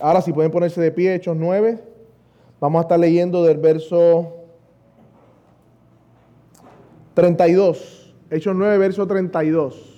[0.00, 1.78] Ahora si pueden ponerse de pie, Hechos 9.
[2.60, 4.32] Vamos a estar leyendo del verso
[7.14, 8.14] 32.
[8.30, 9.96] Hechos 9, verso 32.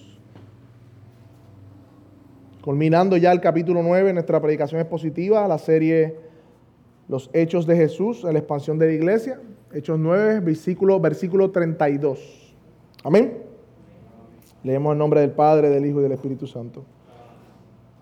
[2.62, 6.16] Culminando ya el capítulo 9, nuestra predicación expositiva, la serie
[7.08, 9.40] Los Hechos de Jesús en la expansión de la iglesia.
[9.72, 12.54] Hechos 9, versículo, versículo 32.
[13.04, 13.38] Amén.
[14.64, 16.84] Leemos el nombre del Padre, del Hijo y del Espíritu Santo.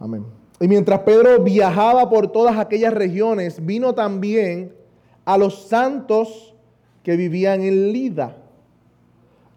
[0.01, 0.25] Amén.
[0.61, 4.75] Y mientras Pedro viajaba por todas aquellas regiones, vino también
[5.25, 6.55] a los santos
[7.03, 8.37] que vivían en Lida.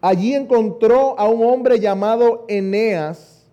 [0.02, 3.46] Allí encontró a un hombre llamado Eneas,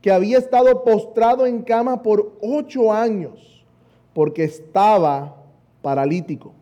[0.00, 3.64] que había estado postrado en cama por ocho años,
[4.12, 5.36] porque estaba
[5.82, 6.52] paralítico.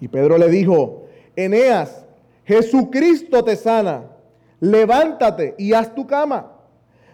[0.00, 2.04] Y Pedro le dijo, Eneas,
[2.44, 4.04] Jesucristo te sana,
[4.60, 6.59] levántate y haz tu cama.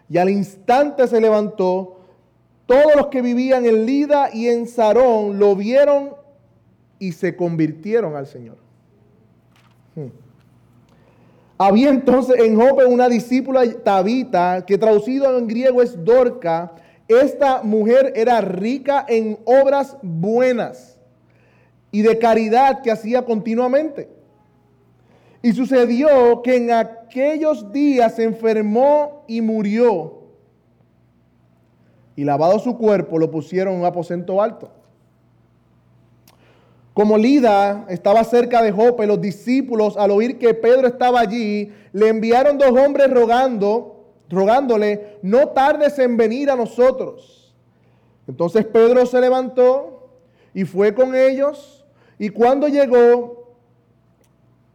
[0.08, 2.00] Y al instante se levantó.
[2.66, 6.14] Todos los que vivían en Lida y en Sarón lo vieron
[6.98, 8.56] y se convirtieron al Señor.
[9.94, 10.08] Hmm.
[11.58, 16.72] Había entonces en Jope una discípula Tabita, que traducido en griego es Dorca.
[17.08, 20.98] Esta mujer era rica en obras buenas
[21.90, 24.08] y de caridad que hacía continuamente.
[25.40, 26.70] Y sucedió que en
[27.06, 30.22] aquellos días se enfermó y murió.
[32.16, 34.70] Y lavado su cuerpo, lo pusieron en un aposento alto.
[36.94, 42.08] Como Lida estaba cerca de Jope, los discípulos, al oír que Pedro estaba allí, le
[42.08, 47.54] enviaron dos hombres rogando, rogándole, no tardes en venir a nosotros.
[48.26, 50.08] Entonces Pedro se levantó
[50.54, 51.84] y fue con ellos,
[52.18, 53.56] y cuando llegó,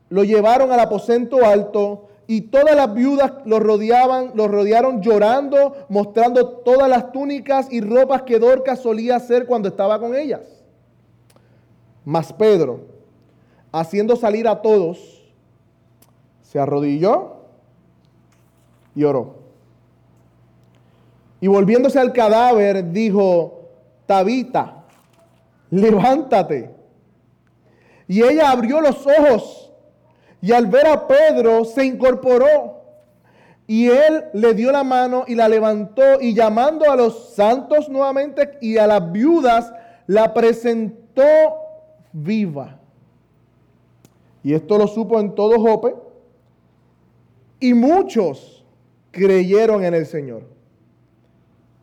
[0.10, 6.48] lo llevaron al aposento alto y todas las viudas lo rodeaban, lo rodearon llorando, mostrando
[6.48, 10.64] todas las túnicas y ropas que Dorcas solía hacer cuando estaba con ellas.
[12.06, 12.86] Mas Pedro,
[13.74, 15.30] haciendo salir a todos,
[16.42, 17.34] se arrodilló
[18.96, 19.36] y oró.
[21.42, 23.72] Y volviéndose al cadáver, dijo,
[24.06, 24.86] Tabita,
[25.70, 26.74] levántate.
[28.08, 29.61] Y ella abrió los ojos
[30.42, 32.82] y al ver a Pedro se incorporó.
[33.68, 38.58] Y él le dio la mano y la levantó y llamando a los santos nuevamente
[38.60, 39.72] y a las viudas,
[40.08, 41.24] la presentó
[42.12, 42.80] viva.
[44.44, 45.96] Y esto lo supo en todo Jope.
[47.60, 48.66] Y muchos
[49.12, 50.44] creyeron en el Señor.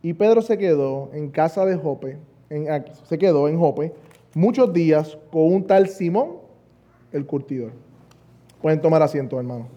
[0.01, 2.17] Y Pedro se quedó en casa de Jope,
[3.07, 3.93] se quedó en Jope
[4.33, 6.37] muchos días con un tal Simón,
[7.11, 7.71] el curtidor.
[8.61, 9.67] Pueden tomar asiento, hermano.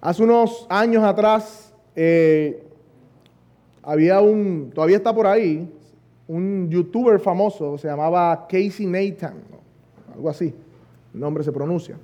[0.00, 2.62] Hace unos años atrás eh,
[3.82, 5.68] había un, todavía está por ahí,
[6.28, 9.34] un youtuber famoso, se llamaba Casey Nathan,
[10.14, 10.54] algo así,
[11.14, 11.96] el nombre se pronuncia.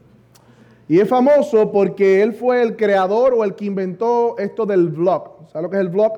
[0.89, 5.49] Y es famoso porque él fue el creador o el que inventó esto del vlog.
[5.53, 6.13] ¿Sabes lo que es el vlog?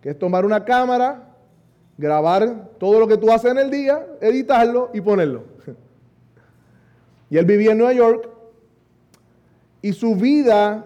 [0.00, 1.29] Que es tomar una cámara,
[2.00, 5.44] grabar todo lo que tú haces en el día, editarlo y ponerlo.
[7.28, 8.28] Y él vivía en Nueva York
[9.82, 10.84] y su vida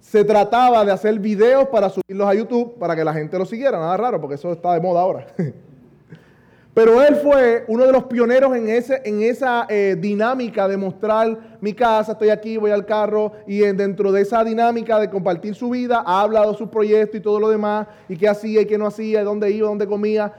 [0.00, 3.78] se trataba de hacer videos para subirlos a YouTube para que la gente lo siguiera.
[3.78, 5.26] Nada raro, porque eso está de moda ahora.
[6.74, 11.53] Pero él fue uno de los pioneros en, ese, en esa eh, dinámica de mostrar
[11.64, 15.70] mi casa, estoy aquí, voy al carro, y dentro de esa dinámica de compartir su
[15.70, 18.86] vida, ha hablado su proyecto y todo lo demás, y qué hacía y qué no
[18.86, 20.32] hacía, dónde iba, dónde comía.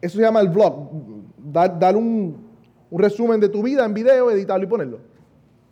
[0.00, 0.90] Eso se llama el vlog,
[1.42, 2.36] dar, un,
[2.90, 4.98] un resumen de tu vida en video, editarlo y ponerlo.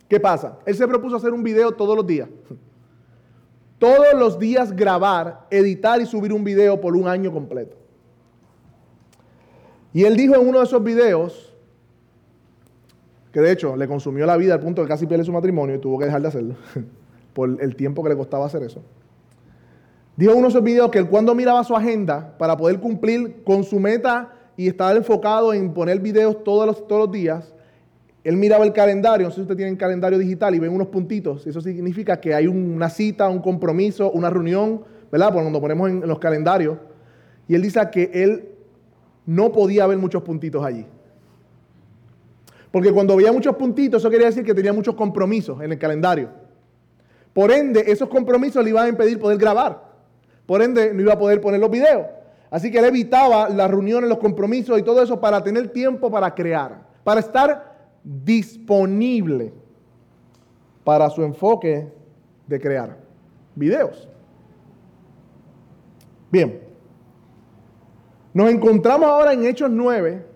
[0.09, 0.57] ¿Qué pasa?
[0.65, 2.27] Él se propuso hacer un video todos los días.
[3.77, 7.77] Todos los días grabar, editar y subir un video por un año completo.
[9.93, 11.48] Y él dijo en uno de esos videos,
[13.31, 15.75] que de hecho le consumió la vida al punto de que casi pierde su matrimonio
[15.75, 16.55] y tuvo que dejar de hacerlo,
[17.33, 18.81] por el tiempo que le costaba hacer eso.
[20.15, 23.63] Dijo uno de esos videos que él cuando miraba su agenda para poder cumplir con
[23.63, 27.53] su meta y estar enfocado en poner videos todos los, todos los días,
[28.23, 30.87] él miraba el calendario, no sé si usted tiene un calendario digital y ven unos
[30.87, 35.31] puntitos, eso significa que hay una cita, un compromiso, una reunión, ¿verdad?
[35.31, 36.77] Cuando ponemos en los calendarios.
[37.47, 38.49] Y él dice que él
[39.25, 40.85] no podía haber muchos puntitos allí.
[42.71, 46.29] Porque cuando veía muchos puntitos, eso quería decir que tenía muchos compromisos en el calendario.
[47.33, 49.89] Por ende, esos compromisos le iban a impedir poder grabar.
[50.45, 52.05] Por ende, no iba a poder poner los videos.
[52.51, 56.33] Así que él evitaba las reuniones, los compromisos y todo eso para tener tiempo para
[56.33, 59.53] crear, para estar disponible
[60.83, 61.87] para su enfoque
[62.47, 62.97] de crear,
[63.53, 64.09] videos.
[66.31, 66.59] Bien,
[68.33, 70.28] nos encontramos ahora en Hechos 9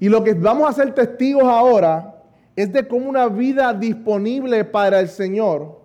[0.00, 2.22] y lo que vamos a ser testigos ahora
[2.56, 5.78] es de cómo una vida disponible para el Señor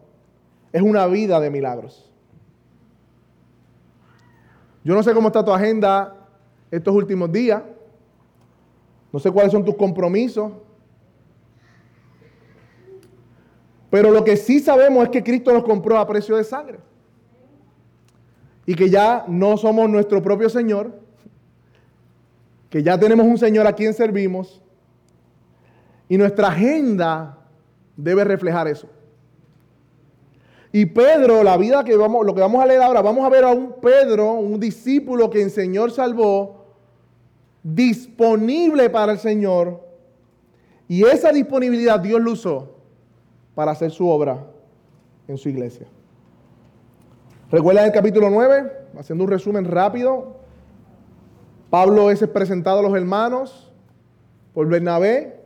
[0.71, 2.09] es una vida de milagros.
[4.83, 6.15] Yo no sé cómo está tu agenda
[6.71, 7.61] estos últimos días.
[9.11, 10.51] No sé cuáles son tus compromisos.
[13.89, 16.79] Pero lo que sí sabemos es que Cristo nos compró a precio de sangre.
[18.65, 21.04] Y que ya no somos nuestro propio Señor.
[22.75, 24.61] Que ya tenemos un Señor a quien servimos.
[26.09, 27.37] Y nuestra agenda
[27.95, 28.89] debe reflejar eso.
[30.73, 33.45] Y Pedro, la vida que vamos, lo que vamos a leer ahora, vamos a ver
[33.45, 36.65] a un Pedro, un discípulo que el Señor salvó,
[37.63, 39.79] disponible para el Señor.
[40.89, 42.75] Y esa disponibilidad Dios lo usó
[43.55, 44.47] para hacer su obra
[45.29, 45.87] en su iglesia.
[47.49, 50.43] Recuerda el capítulo 9, haciendo un resumen rápido.
[51.69, 53.71] Pablo es presentado a los hermanos
[54.53, 55.39] por Bernabé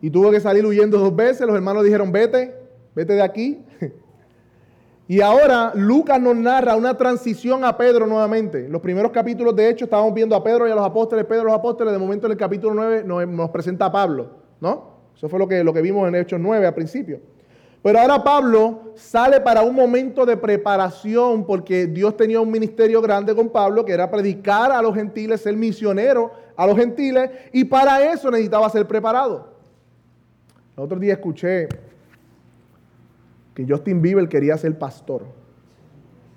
[0.00, 1.46] y tuvo que salir huyendo dos veces.
[1.46, 2.54] Los hermanos dijeron, vete,
[2.94, 3.64] vete de aquí.
[5.10, 8.68] Y ahora Lucas nos narra una transición a Pedro nuevamente.
[8.68, 11.44] Los primeros capítulos, de hecho, estábamos viendo a Pedro y a los apóstoles, Pedro y
[11.46, 11.92] los apóstoles.
[11.92, 14.30] De momento, en el capítulo 9 nos, presenta a Pablo,
[14.60, 15.00] ¿no?
[15.16, 17.18] Eso fue lo que, lo que vimos en Hechos 9 al principio.
[17.82, 23.34] Pero ahora Pablo sale para un momento de preparación porque Dios tenía un ministerio grande
[23.34, 28.12] con Pablo que era predicar a los gentiles, ser misionero a los gentiles y para
[28.12, 29.54] eso necesitaba ser preparado.
[30.76, 31.68] El otro día escuché
[33.54, 35.24] que Justin Bieber quería ser pastor.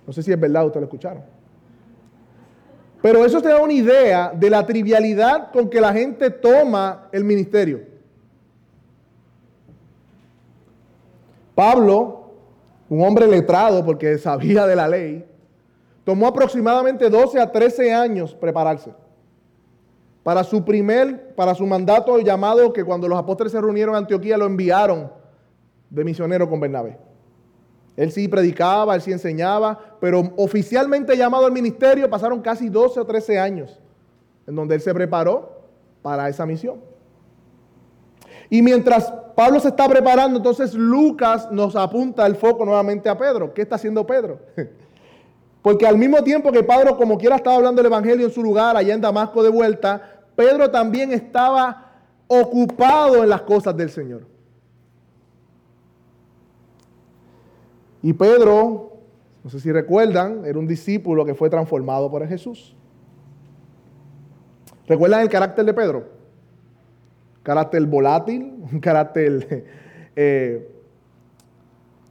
[0.08, 1.24] No sé si es verdad, ustedes lo escucharon.
[3.02, 7.26] Pero eso te da una idea de la trivialidad con que la gente toma el
[7.26, 7.93] ministerio.
[11.56, 12.32] Pablo,
[12.90, 15.26] un hombre letrado porque sabía de la ley,
[16.04, 18.94] tomó aproximadamente 12 a 13 años prepararse.
[20.24, 24.38] Para su primer, para su mandato llamado que cuando los apóstoles se reunieron en Antioquía
[24.38, 25.12] lo enviaron
[25.90, 26.98] de misionero con Bernabé.
[27.96, 33.06] Él sí predicaba, él sí enseñaba, pero oficialmente llamado al ministerio pasaron casi 12 o
[33.06, 33.80] 13 años
[34.48, 35.62] en donde él se preparó
[36.02, 36.82] para esa misión.
[38.54, 43.52] Y mientras Pablo se está preparando, entonces Lucas nos apunta el foco nuevamente a Pedro.
[43.52, 44.42] ¿Qué está haciendo Pedro?
[45.64, 48.78] Porque al mismo tiempo que Pedro, como quiera, estaba hablando el Evangelio en su lugar,
[48.78, 51.94] allá en Damasco de vuelta, Pedro también estaba
[52.28, 54.28] ocupado en las cosas del Señor.
[58.04, 59.00] Y Pedro,
[59.44, 62.76] no sé si recuerdan, era un discípulo que fue transformado por Jesús.
[64.86, 66.13] ¿Recuerdan el carácter de Pedro?
[67.44, 69.66] Carácter volátil, un carácter
[70.16, 70.70] eh,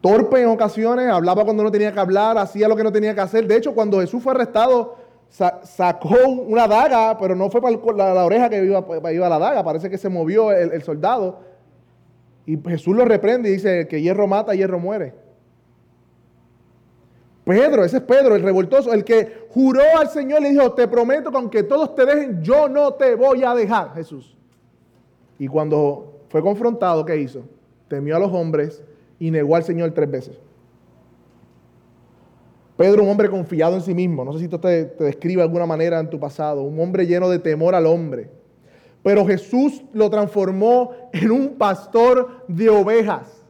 [0.00, 3.20] torpe en ocasiones, hablaba cuando no tenía que hablar, hacía lo que no tenía que
[3.20, 3.46] hacer.
[3.46, 4.96] De hecho, cuando Jesús fue arrestado,
[5.28, 9.88] sacó una daga, pero no fue para la, oreja que iba, iba, la daga, parece
[9.88, 11.40] que se movió el, el soldado.
[12.44, 15.14] Y Jesús lo reprende y dice que hierro mata, hierro muere.
[17.44, 20.86] Pedro, ese es Pedro, el revoltoso, el que juró al Señor y le dijo, te
[20.86, 24.36] prometo que aunque todos te dejen, yo no te voy a dejar, Jesús.
[25.42, 27.42] Y cuando fue confrontado, ¿qué hizo?
[27.88, 28.80] Temió a los hombres
[29.18, 30.38] y negó al Señor tres veces.
[32.76, 35.66] Pedro, un hombre confiado en sí mismo, no sé si esto te, describe de alguna
[35.66, 38.30] manera en tu pasado, un hombre lleno de temor al hombre.
[39.02, 43.44] Pero Jesús lo transformó en un pastor de ovejas.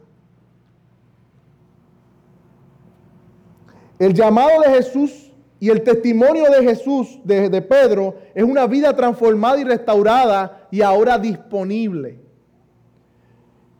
[3.99, 5.31] El llamado de Jesús
[5.63, 11.17] y el testimonio de Jesús, de, Pedro, es una vida transformada y restaurada y ahora
[11.17, 12.19] disponible.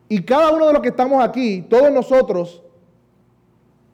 [0.08, 2.62] Y cada uno de los que estamos aquí, todos nosotros,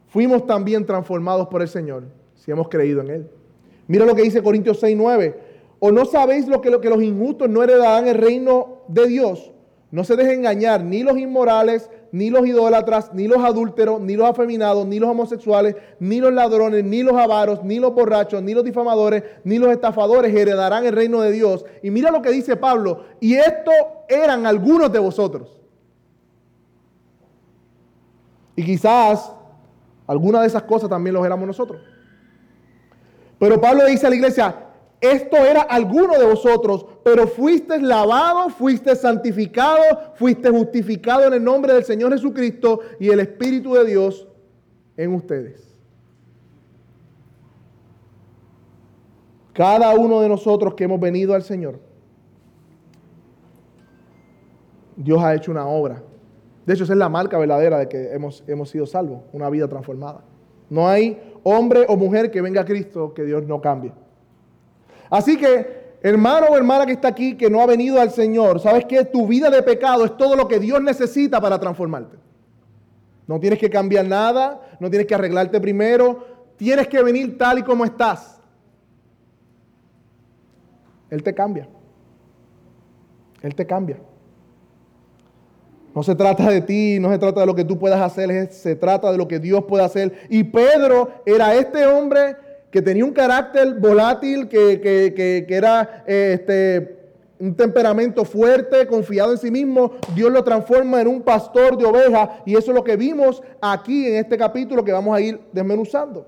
[0.07, 2.05] fuimos también transformados por el Señor,
[2.35, 3.29] si hemos creído en Él.
[3.87, 5.39] Mira lo que dice Corintios 6, 9.
[5.79, 9.51] ¿O no sabéis lo que, lo que los injustos no heredarán el reino de Dios?
[9.91, 14.29] No se dejen engañar ni los inmorales, ni los idólatras, ni los adúlteros, ni los
[14.29, 18.63] afeminados, ni los homosexuales, ni los ladrones, ni los avaros, ni los borrachos, ni los
[18.63, 21.65] difamadores, ni los estafadores heredarán el reino de Dios.
[21.81, 23.71] Y mira lo que dice Pablo, y esto
[24.09, 25.61] eran algunos de vosotros.
[28.55, 29.33] Y quizás
[30.05, 31.81] alguna de esas cosas también los éramos nosotros.
[33.39, 34.55] Pero Pablo dice a la iglesia,
[35.01, 39.81] esto era alguno de vosotros, pero fuiste lavado, fuiste santificado,
[40.13, 44.27] fuiste justificado en el nombre del Señor Jesucristo y el Espíritu de Dios
[44.95, 45.73] en ustedes.
[49.53, 51.79] Cada uno de nosotros que hemos venido al Señor,
[54.95, 56.03] Dios ha hecho una obra
[56.65, 59.67] De hecho, esa es la marca verdadera de que hemos, hemos sido salvos, una vida
[59.67, 60.23] transformada.
[60.69, 63.91] No hay hombre o mujer que venga a Cristo que Dios no cambie.
[65.11, 68.85] Así que, hermano o hermana que está aquí, que no ha venido al Señor, sabes
[68.85, 72.17] que tu vida de pecado es todo lo que Dios necesita para transformarte.
[73.27, 76.25] No tienes que cambiar nada, no tienes que arreglarte primero,
[76.55, 78.39] tienes que venir tal y como estás.
[81.09, 81.67] Él te cambia.
[83.41, 83.97] Él te cambia.
[85.93, 88.77] No se trata de ti, no se trata de lo que tú puedas hacer, se
[88.77, 90.13] trata de lo que Dios puede hacer.
[90.29, 92.37] Y Pedro era este hombre
[92.71, 96.97] que tenía un carácter volátil, que, era este,
[97.37, 99.91] un temperamento fuerte, confiado en sí mismo.
[100.15, 104.07] Dios lo transforma en un pastor de ovejas y eso es lo que vimos aquí
[104.07, 106.25] en este capítulo que vamos a ir desmenuzando.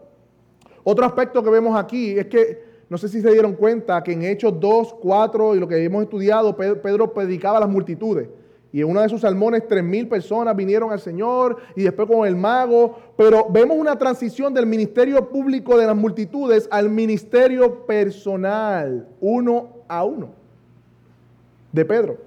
[0.84, 4.24] Otro aspecto que vemos aquí es que no sé si se dieron cuenta que en
[4.24, 8.28] Hechos 2, 4 y lo que hemos estudiado, Pedro predicaba a las multitudes.
[8.74, 12.28] Y en uno de sus salmones, tres mil personas vinieron al Señor y después con
[12.28, 12.98] el mago.
[13.16, 20.04] Pero vemos una transición del ministerio público de las multitudes al ministerio personal, uno a
[20.04, 20.32] uno,
[21.72, 22.18] de Pedro.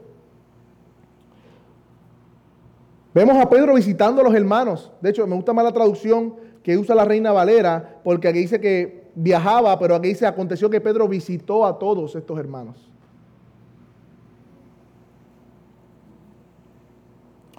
[3.12, 4.92] Vemos a Pedro visitando a los hermanos.
[5.00, 8.60] De hecho, me gusta más la traducción que usa la Reina Valera, porque aquí dice
[8.60, 12.85] que viajaba, pero aquí dice aconteció que Pedro visitó a todos estos hermanos.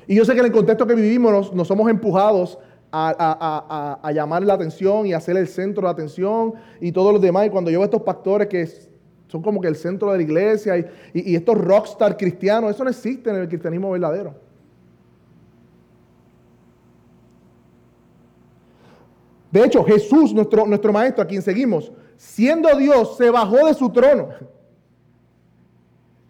[0.07, 2.57] Y yo sé que en el contexto que vivimos nos, somos empujados
[2.91, 7.47] a, llamar la atención y a ser el centro de atención y todos los demás.
[7.47, 8.65] Y cuando yo veo estos pastores que
[9.27, 10.77] son como que el centro de la iglesia
[11.13, 14.33] y, estos rockstar cristianos, eso no existe en el cristianismo verdadero.
[19.51, 23.89] De hecho, Jesús, nuestro, nuestro maestro, a quien seguimos, siendo Dios, se bajó de su
[23.89, 24.29] trono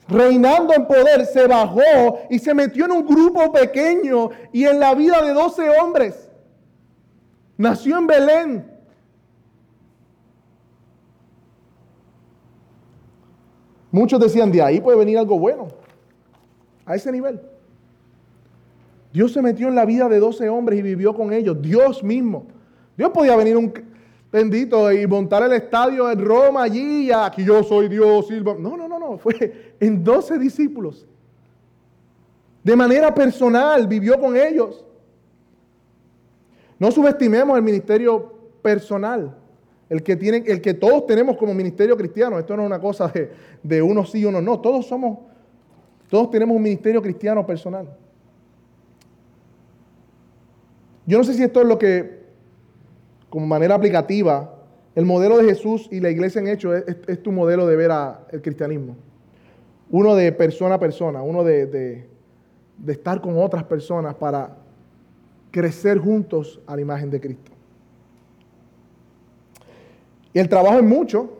[0.08, 4.96] reinando en poder, se bajó y se metió en un grupo pequeño y en la
[4.96, 6.30] vida de 12 hombres.
[7.58, 8.72] Nació en Belén.
[13.92, 15.68] Muchos decían, de ahí puede venir algo bueno.
[16.86, 17.42] A ese nivel.
[19.12, 21.62] Dios se metió en la vida de 12 hombres y vivió con ellos.
[21.62, 22.46] Dios mismo.
[22.96, 23.74] Dios podía venir un,
[24.32, 28.28] bendito, y montar el estadio en Roma allí, aquí yo soy Dios.
[28.60, 31.06] No, no, no, no, fue en 12 discípulos.
[32.64, 34.84] De manera personal vivió con ellos.
[36.80, 39.36] No subestimemos el ministerio personal,
[39.90, 42.38] el que, tienen, el que todos tenemos como ministerio cristiano.
[42.38, 43.32] Esto no es una cosa de,
[43.64, 44.60] de uno sí y uno no.
[44.60, 45.20] Todos somos,
[46.10, 47.88] todos tenemos un ministerio cristiano personal.
[51.06, 52.18] Yo no sé si esto es lo que
[53.30, 54.54] como manera aplicativa,
[54.96, 57.92] el modelo de Jesús y la iglesia en hecho es, tu modelo de ver
[58.32, 58.96] el cristianismo.
[59.90, 61.66] Uno de persona a persona, uno de,
[62.78, 64.58] de estar con otras personas para
[65.52, 67.52] crecer juntos a la imagen de Cristo.
[70.34, 71.38] Y el trabajo es mucho,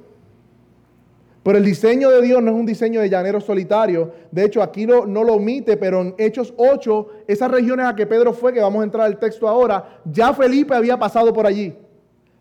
[1.44, 4.12] pero el diseño de Dios no es un diseño de llanero solitario.
[4.32, 8.06] De hecho, aquí no, no, lo omite, pero en Hechos 8, esas regiones a que
[8.06, 11.74] Pedro fue, que vamos a entrar al texto ahora, ya Felipe había pasado por allí.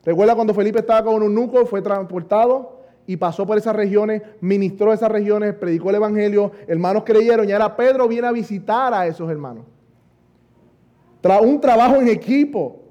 [0.05, 2.76] Recuerda cuando Felipe estaba con un nuco, fue transportado
[3.07, 7.77] y pasó por esas regiones, ministró esas regiones, predicó el Evangelio, hermanos creyeron y ahora
[7.77, 9.65] Pedro viene a visitar a esos hermanos.
[11.43, 12.83] un trabajo en equipo.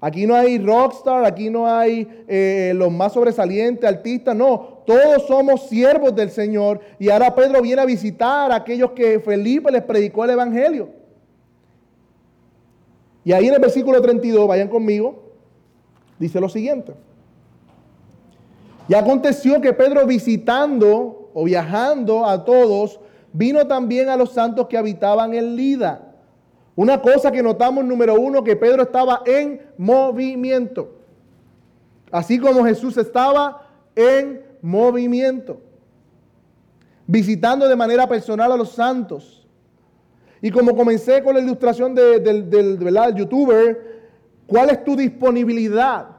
[0.00, 4.82] Aquí no hay rockstar, aquí no hay eh, los más sobresalientes, artistas, no.
[4.86, 9.72] Todos somos siervos del Señor y ahora Pedro viene a visitar a aquellos que Felipe
[9.72, 10.90] les predicó el Evangelio.
[13.24, 15.32] Y ahí en el versículo 32, vayan conmigo,
[16.18, 16.92] dice lo siguiente.
[18.88, 23.00] Y aconteció que Pedro visitando o viajando a todos,
[23.32, 26.06] vino también a los santos que habitaban en Lida
[26.76, 30.94] una cosa que notamos, número uno, que Pedro estaba en movimiento.
[32.12, 35.58] Así como Jesús estaba en movimiento.
[37.06, 39.46] Visitando de manera personal a los santos.
[40.42, 44.02] Y como comencé con la ilustración del, del youtuber,
[44.46, 46.15] ¿cuál es tu disponibilidad?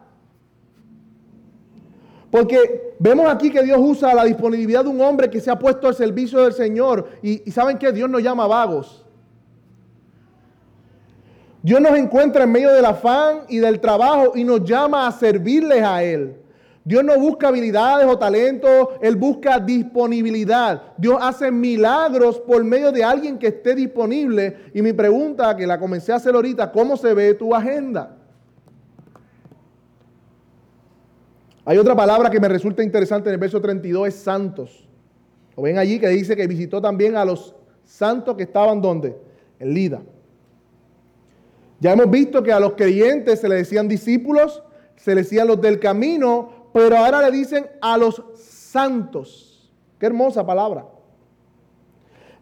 [2.38, 5.88] Porque vemos aquí que Dios usa la disponibilidad de un hombre que se ha puesto
[5.88, 7.10] al servicio del Señor.
[7.24, 9.04] Y, saben que Dios no llama vagos.
[11.64, 15.82] Dios nos encuentra en medio del afán y del trabajo y nos llama a servirles
[15.82, 16.36] a Él.
[16.86, 20.84] Dios no busca habilidades o talentos, Él busca disponibilidad.
[20.96, 24.58] Dios hace milagros por medio de alguien que esté disponible.
[24.76, 28.17] Y mi pregunta, que la comencé a hacer ahorita, ¿cómo se ve tu agenda?
[31.70, 34.88] Hay otra palabra que me resulta interesante en el verso 32, es santos.
[35.54, 39.18] Lo ven allí que dice que visitó también a los santos que estaban donde?
[39.60, 40.02] En Lida.
[41.82, 44.64] Ya hemos visto que a los creyentes se les decían discípulos,
[44.96, 49.70] se les decían los del camino, pero ahora le dicen a los santos.
[50.00, 50.86] Qué hermosa palabra.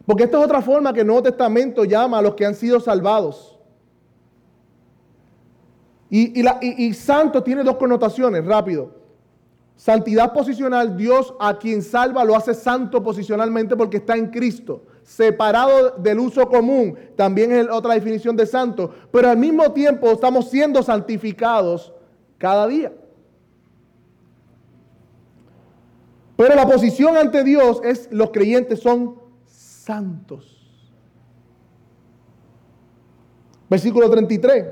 [0.06, 2.78] Porque esta es otra forma que el Nuevo Testamento llama a los que han sido
[2.78, 3.58] salvados.
[6.10, 9.05] Y, y, santo tiene dos connotaciones, rápido.
[9.76, 14.82] Santidad posicional, Dios a quien salva lo hace santo posicionalmente porque está en Cristo.
[15.02, 18.92] Separado del uso común, también es otra definición de santo.
[19.12, 21.92] Pero al mismo tiempo estamos siendo santificados
[22.38, 22.92] cada día.
[26.36, 29.16] Pero la posición ante Dios es los creyentes son
[29.46, 30.56] santos.
[33.68, 34.66] Versículo 33.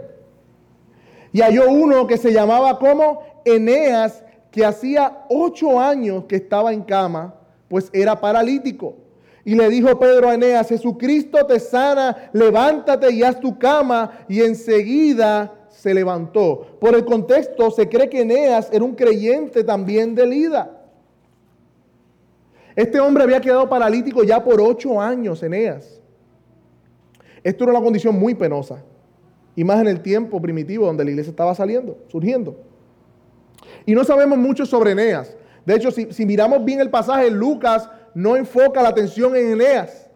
[1.33, 4.24] Y halló uno que se llamaba como Eneas,
[4.55, 7.35] que hacía ocho años que estaba en cama,
[7.67, 8.95] pues era paralítico.
[9.45, 14.13] Y le dijo Pedro a Eneas, Jesucristo te sana, levántate y haz tu cama.
[14.29, 16.79] Y enseguida se levantó.
[16.81, 20.71] Por el contexto, se cree que Eneas era un creyente también de Lida.
[22.77, 26.01] Este hombre había quedado paralítico ya por ocho años, Eneas.
[27.43, 28.85] Esto era una condición muy penosa.
[29.57, 32.57] Y más en el tiempo primitivo donde la iglesia estaba saliendo, surgiendo.
[33.87, 35.37] Y no sabemos mucho sobre Eneas.
[35.65, 40.11] De hecho, si, miramos bien el pasaje, Lucas no enfoca la atención en Eneas.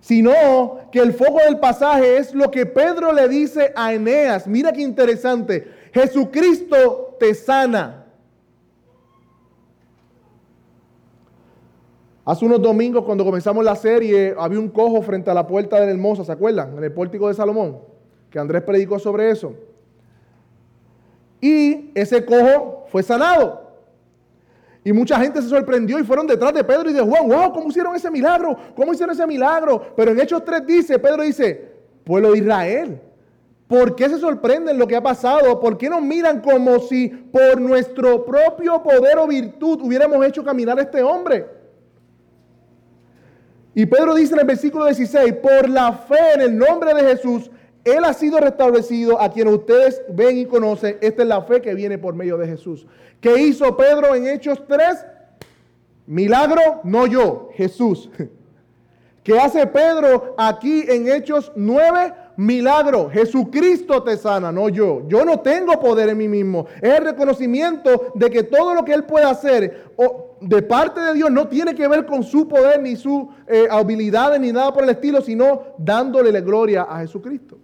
[0.00, 4.46] Sino que el foco del pasaje es lo que Pedro le dice a Eneas.
[4.46, 5.66] Mira qué interesante.
[5.92, 8.04] Jesucristo te sana.
[12.26, 15.86] Hace unos domingos cuando comenzamos la serie había un cojo frente a la puerta de
[15.86, 16.76] la hermosa, ¿se acuerdan?
[16.76, 17.80] En el pórtico de Salomón,
[18.30, 19.54] que Andrés predicó sobre eso.
[21.44, 23.70] Y ese cojo fue sanado.
[24.82, 27.68] Y mucha gente se sorprendió y fueron detrás de Pedro y de Juan, wow, ¿cómo
[27.68, 28.56] hicieron ese milagro?
[28.74, 29.92] ¿Cómo hicieron ese milagro?
[29.94, 31.70] Pero en Hechos 3 dice, Pedro dice,
[32.02, 32.98] pueblo de Israel,
[33.68, 35.60] ¿por qué se sorprenden lo que ha pasado?
[35.60, 40.78] ¿Por qué nos miran como si por nuestro propio poder o virtud hubiéramos hecho caminar
[40.78, 41.44] a este hombre?
[43.74, 47.50] Y Pedro dice en el versículo 16, por la fe en el nombre de Jesús,
[47.84, 50.96] Él ha sido restablecido a quien ustedes ven y conocen.
[51.00, 52.86] Esta es la fe que viene por medio de Jesús.
[53.20, 55.04] ¿Qué hizo Pedro en Hechos 3?
[56.06, 58.10] Milagro, no yo, Jesús.
[59.22, 62.12] ¿Qué hace Pedro aquí en Hechos 9?
[62.36, 63.08] Milagro.
[63.10, 65.02] Jesucristo te sana, no yo.
[65.08, 66.66] Yo no tengo poder en mí mismo.
[66.80, 69.92] Es el reconocimiento de que todo lo que Él puede hacer
[70.40, 74.40] de parte de Dios no tiene que ver con su poder ni su eh, habilidades
[74.40, 77.58] ni nada por el estilo, sino dándole la gloria a Jesucristo.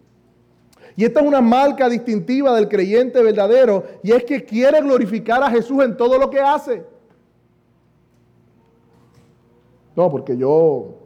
[1.01, 5.51] Y esta es una marca distintiva del creyente verdadero y es que quiere glorificar a
[5.51, 6.85] Jesús en todo lo que hace.
[9.97, 10.99] No, porque yo,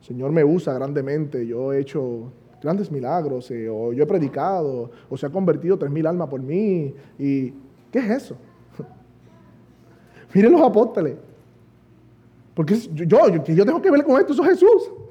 [0.00, 2.30] Señor me usa grandemente, yo he hecho
[2.62, 6.40] grandes milagros, eh, o yo he predicado, o se ha convertido tres mil almas por
[6.40, 6.94] mí.
[7.18, 7.50] ¿Y
[7.90, 8.36] qué es eso?
[10.34, 11.16] Miren los apóstoles.
[12.54, 15.01] Porque yo, yo, yo tengo que ver con esto, eso es Jesús.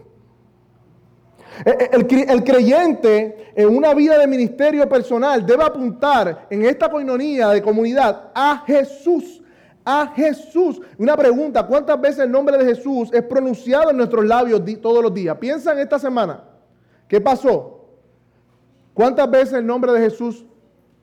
[1.65, 7.61] El, el, creyente en una vida de ministerio personal debe apuntar en esta coinonía de
[7.61, 9.41] comunidad a Jesús.
[9.83, 10.79] A Jesús.
[10.97, 15.13] Una pregunta, ¿cuántas veces el nombre de Jesús es pronunciado en nuestros labios todos los
[15.13, 15.37] días?
[15.37, 16.43] Piensa en esta semana.
[17.07, 17.89] ¿Qué pasó?
[18.93, 20.45] ¿Cuántas veces el nombre de Jesús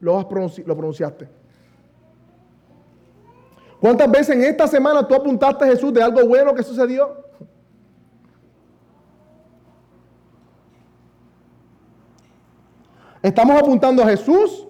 [0.01, 1.29] lo, lo pronunciaste?
[3.81, 7.28] ¿Cuántas veces en esta semana tú apuntaste a Jesús de algo bueno que sucedió?
[13.22, 14.66] ¿Estamos apuntando a Jesús?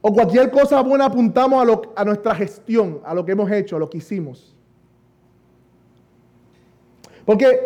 [0.00, 3.88] ¿O cualquier cosa buena apuntamos a, nuestra gestión, a lo que hemos hecho, a lo
[3.88, 4.54] que hicimos?
[7.24, 7.58] Porque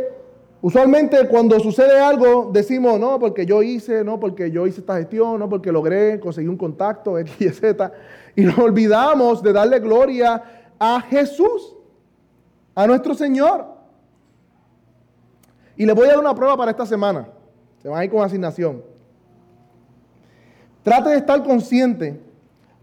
[0.63, 5.41] usualmente cuando sucede algo decimos, no, porque yo hice, no, porque yo hice esta gestión,
[5.41, 7.93] no, porque logré conseguir un contacto, X, Y, Z.
[8.37, 10.41] Y nos olvidamos de darle gloria
[10.79, 11.75] a Jesús,
[12.75, 13.67] a nuestro Señor.
[15.77, 17.29] Y le voy a dar una prueba para esta semana.
[17.83, 18.83] Se van a ir con asignación.
[20.89, 22.21] Trate de estar consciente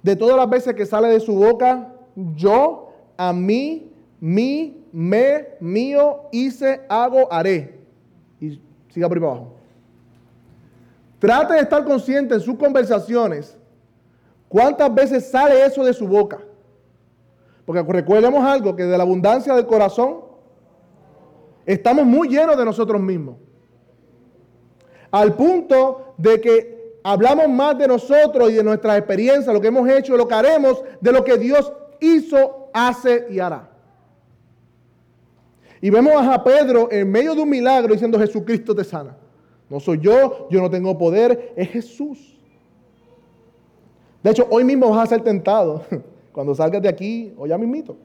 [0.04, 1.92] de todas las veces que sale de su boca
[2.36, 7.80] yo, a mí, mi, me, mío, hice, hago, haré.
[8.40, 9.56] Y siga por ahí abajo.
[11.20, 13.58] Trate de estar consciente en sus conversaciones
[14.48, 16.40] ¿Cuántas veces sale eso de su boca?
[17.66, 20.22] Porque recordemos algo, que de la abundancia del corazón
[21.66, 23.36] estamos muy llenos de nosotros mismos.
[25.12, 26.75] Al punto de que
[27.06, 30.84] hablamos más de nosotros y de nuestras experiencias, lo que hemos hecho, lo que haremos,
[31.00, 33.70] de lo que Dios hizo, hace y hará.
[35.82, 39.16] Y vemos a Pedro en medio de un milagro diciendo Jesucristo te sana.
[39.70, 42.40] No soy yo, yo no tengo poder, es Jesús.
[44.24, 45.84] De hecho, hoy mismo vas a ser tentado,
[46.32, 47.98] cuando salgas de aquí, o ya mismito,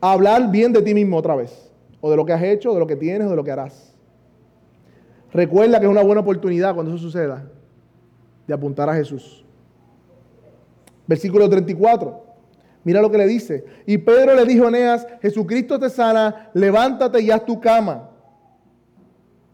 [0.00, 2.80] a hablar bien de ti mismo otra vez, o de lo que has hecho, de
[2.80, 3.94] lo que tienes, o de lo que harás.
[5.32, 7.48] Recuerda que es una buena oportunidad cuando eso suceda,
[8.46, 9.44] de apuntar a Jesús.
[11.06, 12.24] Versículo 34.
[12.84, 13.64] Mira lo que le dice.
[13.86, 18.10] Y Pedro le dijo a Eneas, Jesucristo te sana, levántate y haz tu cama.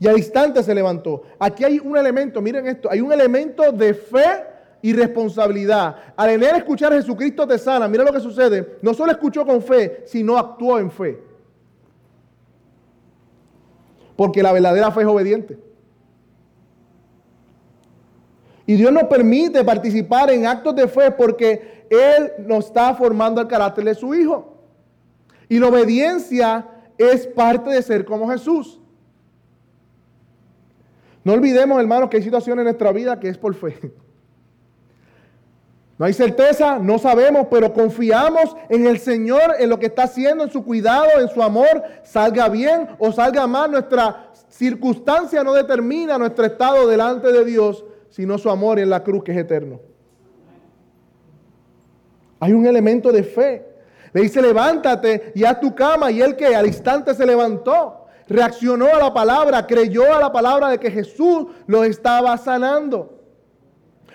[0.01, 1.23] Y al instante se levantó.
[1.39, 4.45] Aquí hay un elemento, miren esto, hay un elemento de fe
[4.83, 5.95] y responsabilidad.
[6.17, 8.79] Al Eneas escuchar Jesucristo te sana, mira lo que sucede.
[8.83, 11.23] No solo escuchó con fe, sino actuó en fe.
[14.17, 15.70] Porque la verdadera fe es obediente.
[18.71, 23.49] Y Dios nos permite participar en actos de fe porque él nos está formando el
[23.49, 24.63] carácter de su Hijo.
[25.49, 28.79] Y la obediencia es parte de ser como Jesús.
[31.25, 33.93] No olvidemos, hermanos, que hay situaciones en nuestra vida que es por fe.
[35.99, 40.45] No hay certeza, no sabemos, pero confiamos en el Señor, en lo que está haciendo,
[40.45, 43.73] en su cuidado, en su amor, salga bien o salga mal.
[43.73, 49.25] Nuestra circunstancia no determina nuestro estado delante de Dios, sino su amor en la cruz
[49.25, 49.81] que es eterno.
[52.41, 53.67] Hay un elemento de fe.
[54.13, 56.11] Le dice, levántate y haz tu cama.
[56.11, 60.69] Y él que al instante se levantó, reaccionó a la palabra, creyó a la palabra
[60.69, 63.21] de que Jesús lo estaba sanando.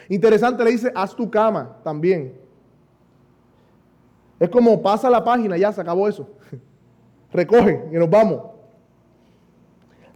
[0.09, 2.37] Interesante, le dice, haz tu cama también.
[4.39, 6.27] Es como pasa la página, ya se acabó eso.
[7.31, 8.41] Recoge y nos vamos.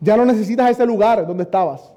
[0.02, 1.94] Ya no necesitas ese lugar donde estabas.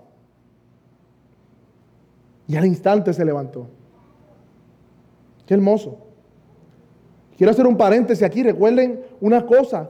[2.53, 3.67] Y al instante se levantó.
[5.47, 5.97] Qué hermoso.
[7.35, 8.43] Quiero hacer un paréntesis aquí.
[8.43, 9.89] Recuerden una cosa.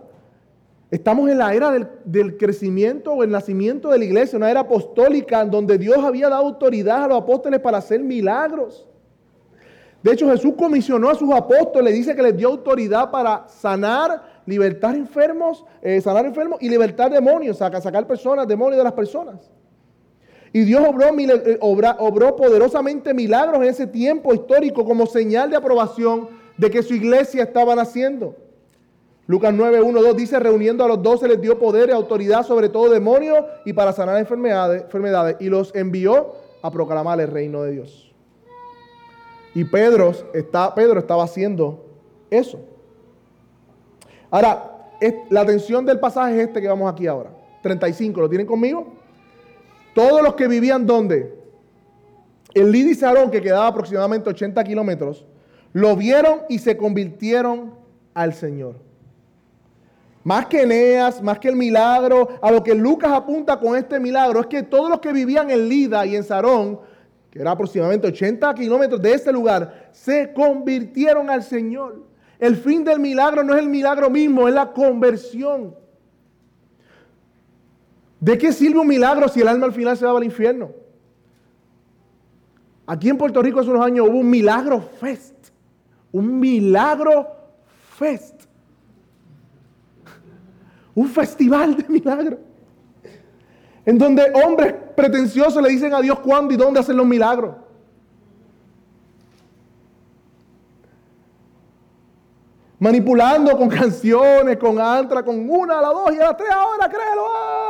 [0.88, 1.72] Estamos en la era
[2.04, 6.28] del, crecimiento o el nacimiento de la iglesia, una era apostólica en donde Dios había
[6.28, 8.86] dado autoridad a los apóstoles para hacer milagros.
[10.00, 14.94] De hecho, Jesús comisionó a sus apóstoles, dice que les dio autoridad para sanar, libertar
[14.94, 19.50] enfermos, eh, sanar enfermos y libertar demonios, sacar personas, demonios de las personas.
[20.52, 26.70] Y Dios eh, obró, poderosamente milagros en ese tiempo histórico como señal de aprobación de
[26.70, 28.36] que su iglesia estaba naciendo.
[29.26, 32.68] Lucas 9, 1, 2 dice, reuniendo a los doce les dio poder y autoridad sobre
[32.68, 37.72] todo demonio y para sanar enfermedades, enfermedades y los envió a proclamar el reino de
[37.72, 38.12] Dios.
[39.54, 41.84] Y Pedro, está, Pedro estaba haciendo
[42.30, 42.58] eso.
[44.30, 44.88] Ahora,
[45.30, 47.30] la atención del pasaje es este que vamos aquí ahora.
[47.62, 49.01] 35, ¿lo tienen conmigo?
[49.94, 51.34] Todos los que vivían donde?
[52.54, 55.24] El Lid Sarón, que quedaba aproximadamente 80 kilómetros,
[55.72, 57.74] lo vieron y se convirtieron
[58.14, 58.76] al Señor.
[60.24, 64.40] Más que Eneas, más que el milagro, a lo que Lucas apunta con este milagro
[64.40, 66.78] es que todos los que vivían en Lida y en Sarón,
[67.30, 72.04] que era aproximadamente 80 kilómetros de ese lugar, se convirtieron al Señor.
[72.38, 75.74] El fin del milagro no es el milagro mismo, es la conversión.
[78.22, 80.70] ¿De qué sirve un milagro si el alma al final se va al infierno?
[82.86, 85.34] Aquí en Puerto Rico hace unos años hubo un milagro fest.
[86.12, 87.26] Un milagro
[87.98, 88.42] fest.
[90.94, 92.38] Un festival de milagros.
[93.84, 97.56] En donde hombres pretenciosos le dicen a Dios cuándo y dónde hacen los milagros.
[102.82, 106.88] manipulando con canciones, con antra, con una, a la dos y a las tres ahora,
[106.88, 107.22] créelo,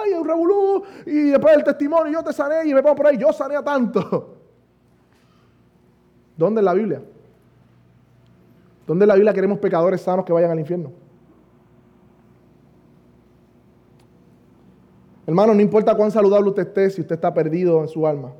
[0.02, 3.18] ay, un revolú, y después el testimonio, yo te sané y me pongo por ahí,
[3.18, 4.36] yo sané a tanto.
[6.36, 7.02] ¿Dónde en la Biblia?
[8.86, 10.92] ¿Dónde en la Biblia queremos pecadores sanos que vayan al infierno?
[15.26, 18.32] Hermano, no importa cuán saludable usted esté, si usted está perdido en su alma.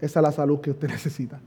[0.00, 1.40] Esa es la salud que usted necesita.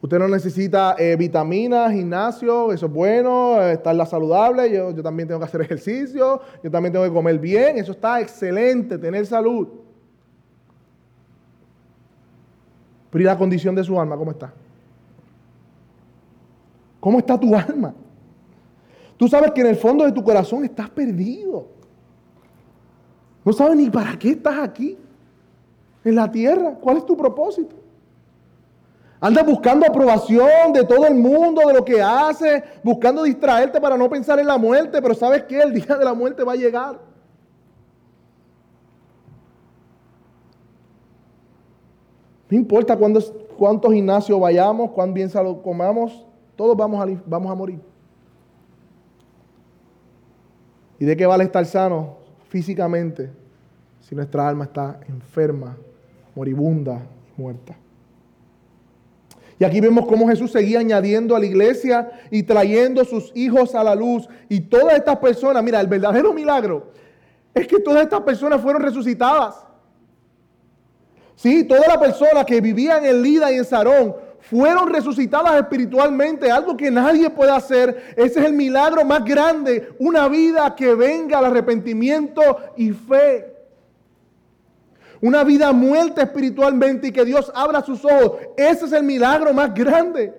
[0.00, 5.26] Usted no necesita eh, vitaminas, gimnasio, eso es bueno, eh, estar saludable, yo, yo también
[5.26, 9.66] tengo que hacer ejercicio, yo también tengo que comer bien, eso está excelente, tener salud.
[13.10, 14.52] Pero ¿y la condición de su alma cómo está?
[17.00, 17.92] ¿Cómo está tu alma?
[19.16, 21.66] Tú sabes que en el fondo de tu corazón estás perdido.
[23.44, 24.96] No sabes ni para qué estás aquí,
[26.04, 26.76] en la tierra.
[26.80, 27.74] ¿Cuál es tu propósito?
[29.20, 34.08] Andas buscando aprobación de todo el mundo, de lo que hace, buscando distraerte para no
[34.08, 37.00] pensar en la muerte, pero sabes que el día de la muerte va a llegar.
[42.48, 46.24] No importa cuántos gimnasios vayamos, cuán bien salud comamos,
[46.56, 47.80] todos vamos a, vamos a morir.
[50.98, 52.16] ¿Y de qué vale estar sano
[52.48, 53.30] físicamente
[54.00, 55.76] si nuestra alma está enferma,
[56.34, 57.02] moribunda
[57.36, 57.76] y muerta.
[59.58, 63.82] Y aquí vemos cómo Jesús seguía añadiendo a la iglesia y trayendo sus hijos a
[63.82, 64.28] la luz.
[64.48, 66.92] Y todas estas personas, mira, el verdadero milagro
[67.54, 69.56] es que todas estas personas fueron resucitadas.
[71.34, 76.76] Sí, todas las personas que vivían en Lida y en Sarón fueron resucitadas espiritualmente, algo
[76.76, 78.14] que nadie puede hacer.
[78.16, 82.42] Ese es el milagro más grande, una vida que venga al arrepentimiento
[82.76, 83.57] y fe.
[85.20, 88.38] Una vida muerta espiritualmente y que Dios abra sus ojos.
[88.56, 90.34] Ese es el milagro más grande.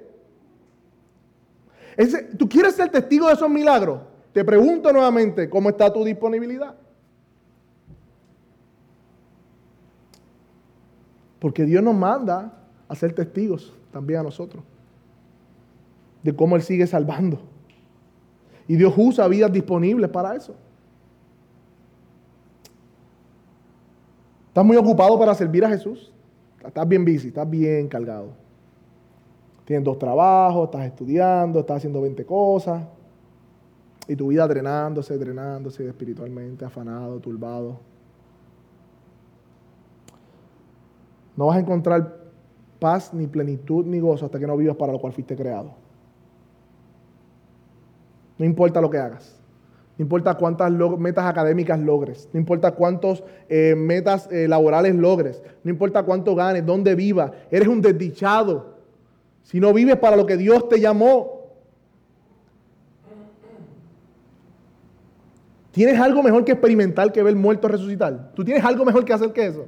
[2.37, 3.99] ¿Tú quieres ser testigo de esos milagros?
[4.31, 6.75] Te pregunto nuevamente, ¿cómo está tu disponibilidad?
[11.39, 12.53] Porque Dios nos manda
[12.87, 14.63] a ser testigos también a nosotros
[16.23, 17.41] de cómo Él sigue salvando.
[18.67, 20.55] Y Dios usa vidas disponibles para eso.
[24.49, 26.12] ¿Estás muy ocupado para servir a Jesús?
[26.65, 28.29] Estás bien busy, estás bien cargado.
[29.63, 32.83] Tienes dos trabajos, estás estudiando, estás haciendo 20 cosas.
[34.07, 37.79] Y tu vida drenándose, drenándose espiritualmente, afanado, turbado.
[41.38, 42.17] No vas a encontrar
[42.79, 45.75] paz, ni plenitud, ni gozo hasta que no vivas para lo cual fuiste creado.
[48.39, 49.38] No importa lo que hagas.
[49.99, 55.69] No importa cuántas metas académicas logres, no importa cuántas eh, metas eh, laborales logres, no
[55.69, 58.77] importa cuánto ganes, dónde vivas, eres un desdichado.
[59.43, 61.49] Si no vives para lo que Dios te llamó,
[65.71, 68.31] ¿tienes algo mejor que experimentar que ver muertos resucitar?
[68.33, 69.67] ¿Tú tienes algo mejor que hacer que eso?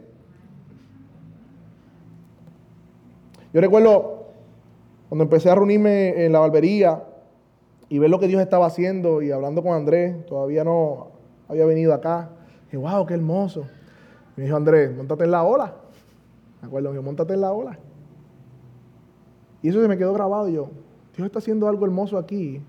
[3.53, 4.27] Yo recuerdo
[5.09, 7.03] cuando empecé a reunirme en la barbería
[7.91, 11.09] y ver lo que Dios estaba haciendo y hablando con Andrés, todavía no
[11.49, 12.29] había venido acá.
[12.63, 13.67] Dije, wow, qué hermoso.
[14.37, 15.75] Me dijo Andrés, montate en la ola.
[16.61, 17.77] Me acuerdo, me dijo, montate en la ola.
[19.61, 20.47] Y eso se me quedó grabado.
[20.47, 20.69] Y yo,
[21.17, 22.61] Dios está haciendo algo hermoso aquí.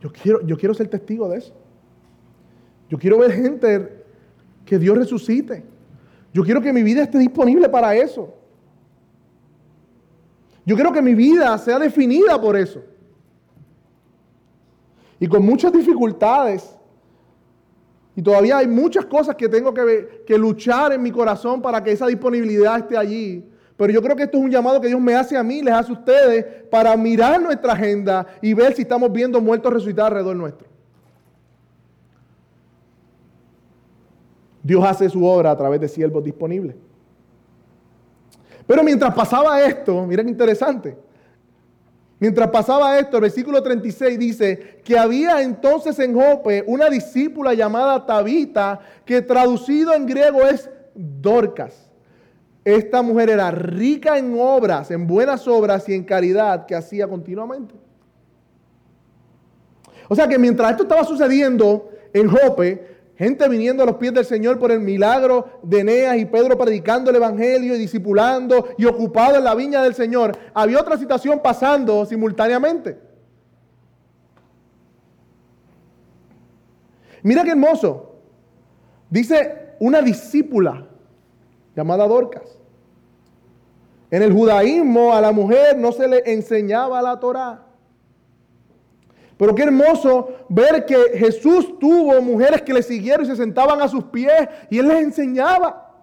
[0.00, 1.52] Yo quiero, yo quiero ser testigo de eso.
[2.88, 4.02] Yo quiero ver gente
[4.64, 5.62] que Dios resucite.
[6.32, 8.32] Yo quiero que mi vida esté disponible para eso.
[10.64, 12.82] Yo quiero que mi vida sea definida por eso
[15.20, 16.74] y con muchas dificultades.
[18.14, 22.06] Y todavía hay muchas cosas que tengo que, luchar en mi corazón para que esa
[22.06, 23.48] disponibilidad esté allí.
[23.76, 25.72] Pero yo creo que esto es un llamado que Dios me hace a mí, les
[25.72, 30.36] hace a ustedes, para mirar nuestra agenda y ver si estamos viendo muertos resucitados alrededor
[30.36, 30.66] nuestro.
[34.64, 36.74] Dios hace su obra a través de siervos disponibles.
[38.66, 40.98] Pero mientras pasaba esto, miren qué interesante,
[42.20, 48.04] Mientras pasaba esto, el versículo 36 dice que había entonces en Jope una discípula llamada
[48.04, 51.88] Tabita, que traducido en griego es Dorcas.
[52.64, 57.74] Esta mujer era rica en obras, en buenas obras y en caridad que hacía continuamente.
[60.08, 64.24] O sea que mientras esto estaba sucediendo en Jope, Gente viniendo a los pies del
[64.24, 69.36] Señor por el milagro de Eneas y Pedro predicando el Evangelio y discipulando y ocupado
[69.36, 70.38] en la viña del Señor.
[70.54, 72.96] Había otra situación pasando simultáneamente.
[77.24, 78.20] Mira qué hermoso.
[79.10, 80.86] Dice una discípula
[81.74, 82.56] llamada Dorcas.
[84.12, 87.67] En el judaísmo a la mujer no se le enseñaba la Torah.
[89.38, 93.88] Pero qué hermoso ver que Jesús tuvo mujeres que le siguieron y se sentaban a
[93.88, 95.94] sus pies y Él les enseñaba.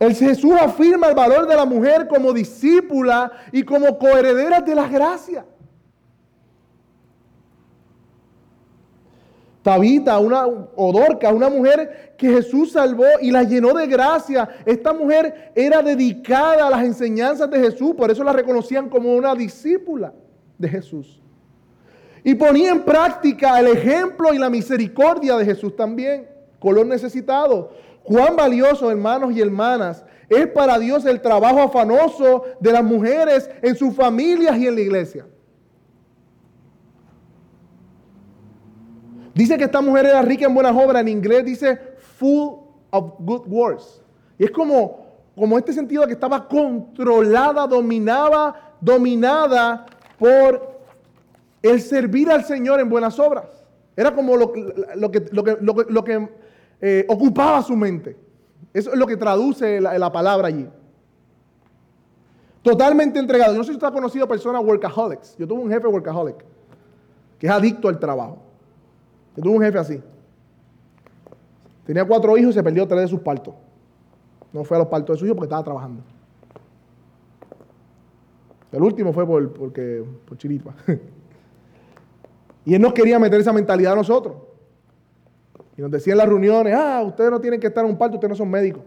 [0.00, 4.88] El Jesús afirma el valor de la mujer como discípula y como coheredera de la
[4.88, 5.46] gracia.
[9.62, 14.48] Tabita, una Odorca, una mujer que Jesús salvó y la llenó de gracia.
[14.66, 19.34] Esta mujer era dedicada a las enseñanzas de Jesús, por eso la reconocían como una
[19.34, 20.12] discípula
[20.58, 21.20] de Jesús.
[22.24, 26.28] Y ponía en práctica el ejemplo y la misericordia de Jesús también.
[26.58, 27.72] Color necesitado.
[28.04, 33.76] Cuán valioso, hermanos y hermanas, es para Dios el trabajo afanoso de las mujeres en
[33.76, 35.26] sus familias y en la iglesia.
[39.34, 41.02] Dice que esta mujer era rica en buenas obras.
[41.02, 41.78] En inglés dice
[42.18, 42.58] full
[42.90, 44.02] of good works.
[44.38, 49.86] Y es como, como este sentido de que estaba controlada, dominaba, dominada
[50.18, 50.80] por
[51.62, 53.46] el servir al Señor en buenas obras.
[53.96, 56.28] Era como lo, que, lo que,
[56.80, 58.16] eh, ocupaba su mente.
[58.72, 60.68] Eso es lo que traduce la, la palabra allí.
[62.62, 63.52] Totalmente entregado.
[63.52, 65.36] Yo no sé si usted ha conocido personas workaholics.
[65.36, 66.44] Yo tuve un jefe workaholic
[67.38, 68.38] que es adicto al trabajo.
[69.36, 70.02] Yo tuve un jefe así.
[71.84, 73.54] Tenía cuatro hijos y se perdió tres de sus partos.
[74.52, 76.02] No fue a los partos de sus hijos porque estaba trabajando.
[78.70, 80.74] El último fue por, porque, por chiripa.
[82.64, 84.36] y él nos quería meter esa mentalidad a nosotros.
[85.76, 88.16] Y nos decía en las reuniones, ah, ustedes no tienen que estar en un parto,
[88.16, 88.82] ustedes no son médicos.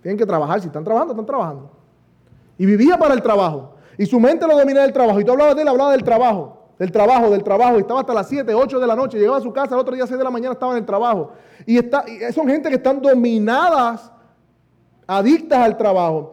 [0.00, 1.70] Tienen que trabajar, si están trabajando, están trabajando.
[2.58, 3.76] Y vivía para el trabajo.
[3.96, 5.20] Y su mente lo dominaba del trabajo.
[5.20, 8.14] Y tú hablabas de él, hablaba del trabajo del trabajo, del trabajo, y estaba hasta
[8.14, 10.24] las 7, 8 de la noche, llegaba a su casa, el otro día 6 de
[10.24, 11.32] la mañana estaba en el trabajo.
[11.66, 14.10] Y, está, son gente que están dominadas,
[15.06, 16.32] adictas al trabajo.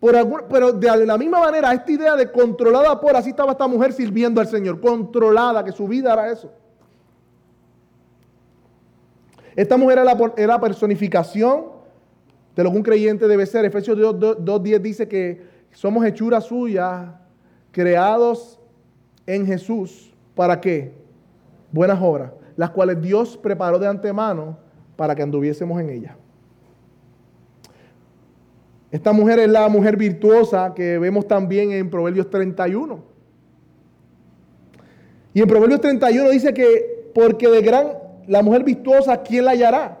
[0.00, 3.92] Por pero de la misma manera, esta idea de controlada por, así estaba esta mujer
[3.92, 6.52] sirviendo al Señor, controlada, que su vida era eso.
[9.56, 11.78] Esta mujer era la, era personificación
[12.54, 13.64] de lo que un creyente debe ser.
[13.64, 17.08] Efesios 2.10 dice que somos hechuras suyas,
[17.72, 18.57] creados
[19.28, 20.90] en Jesús, ¿para qué?
[21.70, 24.56] Buenas obras, las cuales Dios preparó de antemano
[24.96, 26.14] para que anduviésemos en ellas.
[28.90, 33.04] Esta mujer es la mujer virtuosa que vemos también en Proverbios 31.
[35.34, 37.88] Y en Proverbios 31 dice que porque de gran
[38.26, 39.98] la mujer virtuosa, ¿quién la hallará?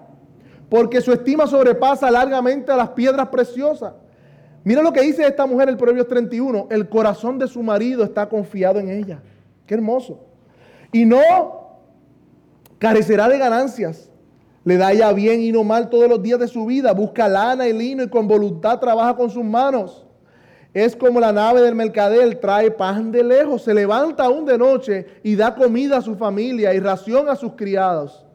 [0.70, 3.92] Porque su estima sobrepasa largamente a las piedras preciosas.
[4.68, 6.66] Mira lo que dice esta mujer en Proverbios 31.
[6.70, 9.18] El corazón de su marido está confiado en ella.
[9.64, 10.20] Qué hermoso.
[10.92, 11.22] Y no
[12.78, 14.10] carecerá de ganancias.
[14.64, 16.92] Le da ya bien y no mal todos los días de su vida.
[16.92, 20.06] Busca lana y lino y con voluntad trabaja con sus manos.
[20.74, 25.06] Es como la nave del mercader, trae pan de lejos, se levanta aún de noche
[25.22, 28.26] y da comida a su familia y ración a sus criados.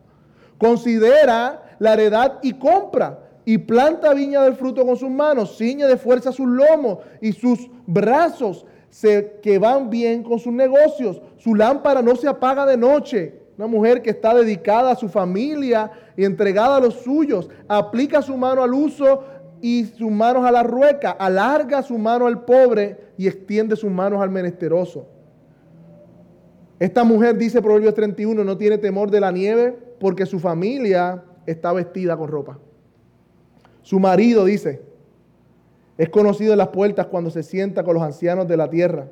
[0.58, 5.98] Considera la heredad y compra y planta viña del fruto con sus manos, ciñe de
[5.98, 11.22] fuerza sus lomos y sus brazos se, que van bien con sus negocios.
[11.38, 13.40] Su lámpara no se apaga de noche.
[13.58, 18.36] Una mujer que está dedicada a su familia y entregada a los suyos, aplica su
[18.38, 19.24] mano al uso
[19.62, 24.22] y sus manos a la rueca, alarga su mano al pobre y extiende sus manos
[24.22, 25.08] al menesteroso.
[26.80, 31.72] Esta mujer, dice Proverbios 31, no tiene temor de la nieve porque su familia está
[31.72, 32.60] vestida con ropa.
[33.84, 34.82] Su marido dice,
[35.98, 39.08] es conocido en las puertas cuando se sienta con los ancianos de la tierra.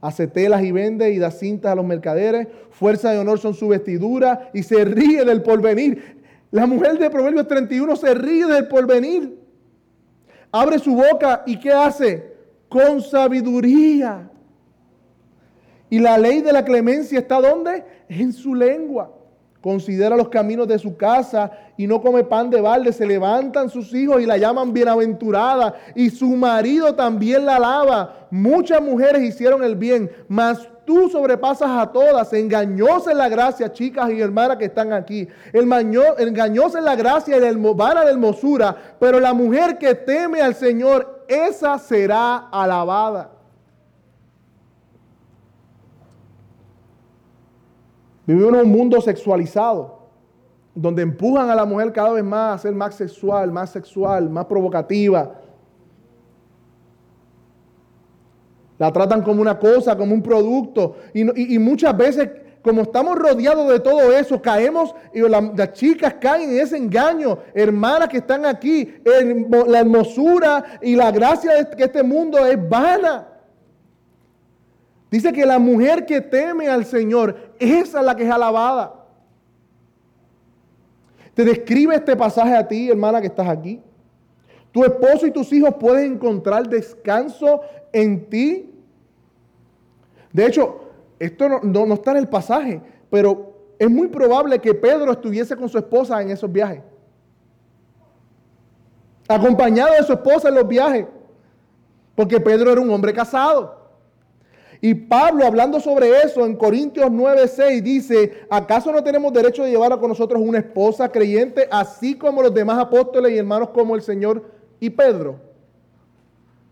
[0.00, 2.48] Hace telas y vende y da cintas a los mercaderes.
[2.70, 6.18] Fuerza de honor son su vestidura y se ríe del porvenir.
[6.50, 9.38] La mujer de Proverbios 31 se ríe del porvenir.
[10.50, 12.32] Abre su boca y ¿qué hace?
[12.68, 14.30] Con sabiduría.
[15.90, 17.84] Y la ley de la clemencia está ¿dónde?
[18.08, 19.17] En su lengua.
[19.60, 22.92] Considera los caminos de su casa y no come pan de balde.
[22.92, 25.74] Se levantan sus hijos y la llaman bienaventurada.
[25.96, 28.28] Y su marido también la alaba.
[28.30, 32.32] Muchas mujeres hicieron el bien, mas tú sobrepasas a todas.
[32.32, 35.26] Engañosa en la gracia, chicas y hermanas que están aquí.
[35.52, 35.68] El
[36.18, 38.76] engañosa en la gracia y la vana de hermosura.
[39.00, 43.37] Pero la mujer que teme al Señor, esa será alabada.
[48.28, 50.00] Vivimos en un mundo sexualizado,
[50.74, 54.44] donde empujan a la mujer cada vez más a ser más sexual, más sexual, más
[54.44, 55.32] provocativa.
[58.76, 60.96] La tratan como una cosa, como un producto.
[61.14, 62.28] Y, muchas veces,
[62.60, 67.38] como estamos rodeados de todo eso, caemos y las chicas caen en ese engaño.
[67.54, 68.94] Hermanas que están aquí,
[69.66, 73.37] la hermosura y la gracia de que este mundo es vana.
[75.10, 78.94] Dice que la mujer que teme al Señor, esa es la que es alabada.
[81.34, 83.80] Te describe este pasaje a ti, hermana, que estás aquí.
[84.72, 87.60] Tu esposo y tus hijos pueden encontrar descanso
[87.92, 88.74] en ti.
[90.32, 90.80] De hecho,
[91.18, 95.78] esto no, está en el pasaje, pero es muy probable que Pedro estuviese con su
[95.78, 96.82] esposa en esos viajes.
[99.26, 101.06] Acompañado de su esposa en los viajes.
[102.14, 103.77] Porque Pedro era un hombre casado.
[104.80, 109.98] Y Pablo, hablando sobre eso en Corintios 9:6, dice: ¿Acaso no tenemos derecho de llevar
[109.98, 114.44] con nosotros una esposa creyente, así como los demás apóstoles y hermanos como el Señor
[114.78, 115.40] y Pedro?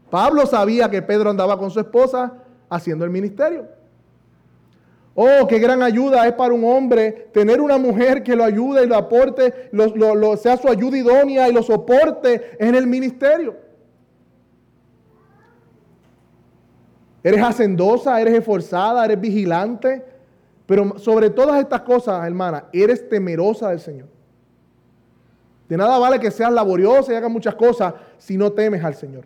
[0.09, 2.35] Pablo sabía que Pedro andaba con su esposa
[2.69, 3.67] haciendo el ministerio.
[5.17, 8.87] Oh, qué gran ayuda es para un hombre tener una mujer que lo ayude y
[8.87, 9.71] lo aporte,
[10.39, 13.66] sea su ayuda idónea y lo soporte en el ministerio.
[17.27, 20.01] Eres hacendosa, eres esforzada, eres vigilante.
[20.65, 24.07] Pero sobre todas estas cosas, hermana, eres temerosa del Señor.
[25.69, 29.25] De nada vale que seas laboriosa y hagas muchas cosas si no temes al Señor.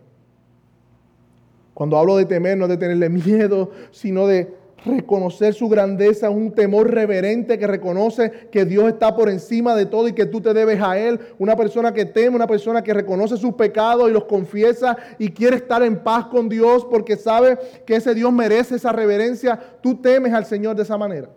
[1.75, 4.55] Cuando hablo de temer, no de tenerle miedo, sino de
[4.85, 10.09] reconocer su grandeza, un temor reverente que reconoce que Dios está por encima de todo
[10.09, 11.21] y que tú te debes a Él.
[11.39, 15.57] Una persona que teme, una persona que reconoce sus pecados y los confiesa y quiere
[15.57, 19.59] estar en paz con Dios porque sabe que ese Dios merece esa reverencia.
[19.83, 21.29] Tú temes al Señor de esa manera.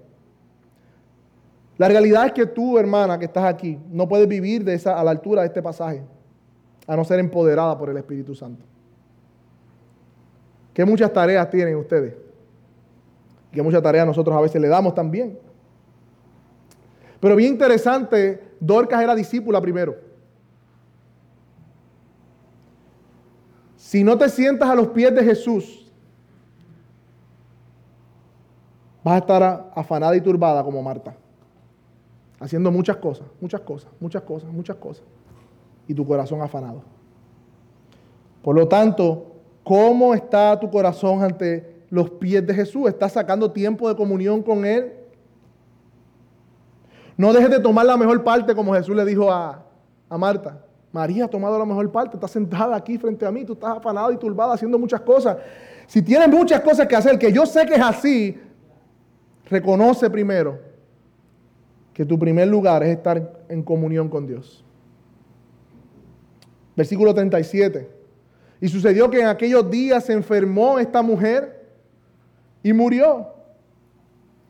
[1.77, 5.03] La realidad es que tú, hermana, que estás aquí, no puedes vivir de esa, a
[5.03, 6.03] la altura de este pasaje,
[6.85, 8.63] a no ser empoderada por el Espíritu Santo.
[10.73, 12.13] ¿Qué muchas tareas tienen ustedes?
[13.53, 15.37] Que mucha tarea nosotros a veces le damos también.
[17.19, 19.95] Pero bien interesante, Dorcas era discípula primero.
[23.77, 25.91] Si no te sientas a los pies de Jesús,
[29.03, 31.15] vas a estar afanada y turbada como Marta,
[32.39, 35.03] haciendo muchas cosas, muchas cosas, muchas cosas, muchas cosas,
[35.87, 36.81] y tu corazón afanado.
[38.41, 39.31] Por lo tanto,
[39.63, 44.65] ¿cómo está tu corazón ante los pies de Jesús, estás sacando tiempo de comunión con
[44.65, 44.93] Él.
[47.15, 49.63] No dejes de tomar la mejor parte como Jesús le dijo a,
[50.09, 50.59] Marta.
[50.91, 54.11] María ha tomado la mejor parte, está sentada aquí frente a mí, tú estás afanado
[54.11, 55.37] y turbada haciendo muchas cosas.
[55.85, 58.41] Si tienes muchas cosas que hacer, que yo sé que es así,
[59.47, 60.57] reconoce primero
[61.93, 64.65] que tu primer lugar es estar en comunión con Dios.
[66.75, 67.87] Versículo 37.
[68.61, 71.61] Y sucedió que en aquellos días se enfermó esta mujer
[72.63, 73.27] y murió.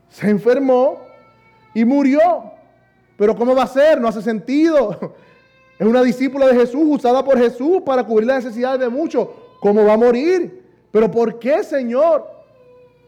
[0.09, 1.01] Se enfermó
[1.73, 2.19] y murió.
[3.17, 3.99] Pero ¿cómo va a ser?
[3.99, 5.15] No hace sentido.
[5.79, 9.27] Es una discípula de Jesús, usada por Jesús para cubrir las necesidades de muchos.
[9.59, 10.63] ¿Cómo va a morir?
[10.91, 12.25] Pero ¿por qué, Señor?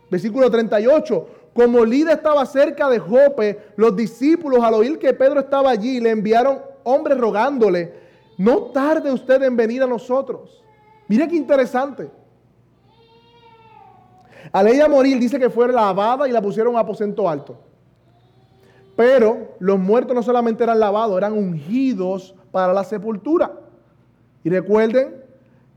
[0.10, 1.28] Versículo 38.
[1.54, 6.10] Como Lida estaba cerca de Jope, los discípulos al oír que Pedro estaba allí le
[6.10, 7.94] enviaron hombres rogándole,
[8.38, 10.64] no tarde usted en venir a nosotros.
[11.08, 12.10] Mire qué interesante.
[14.52, 17.58] Al ella morir dice que fue lavada y la pusieron a aposento alto.
[18.96, 23.52] Pero los muertos no solamente eran lavados, eran ungidos para la sepultura.
[24.44, 25.24] Y recuerden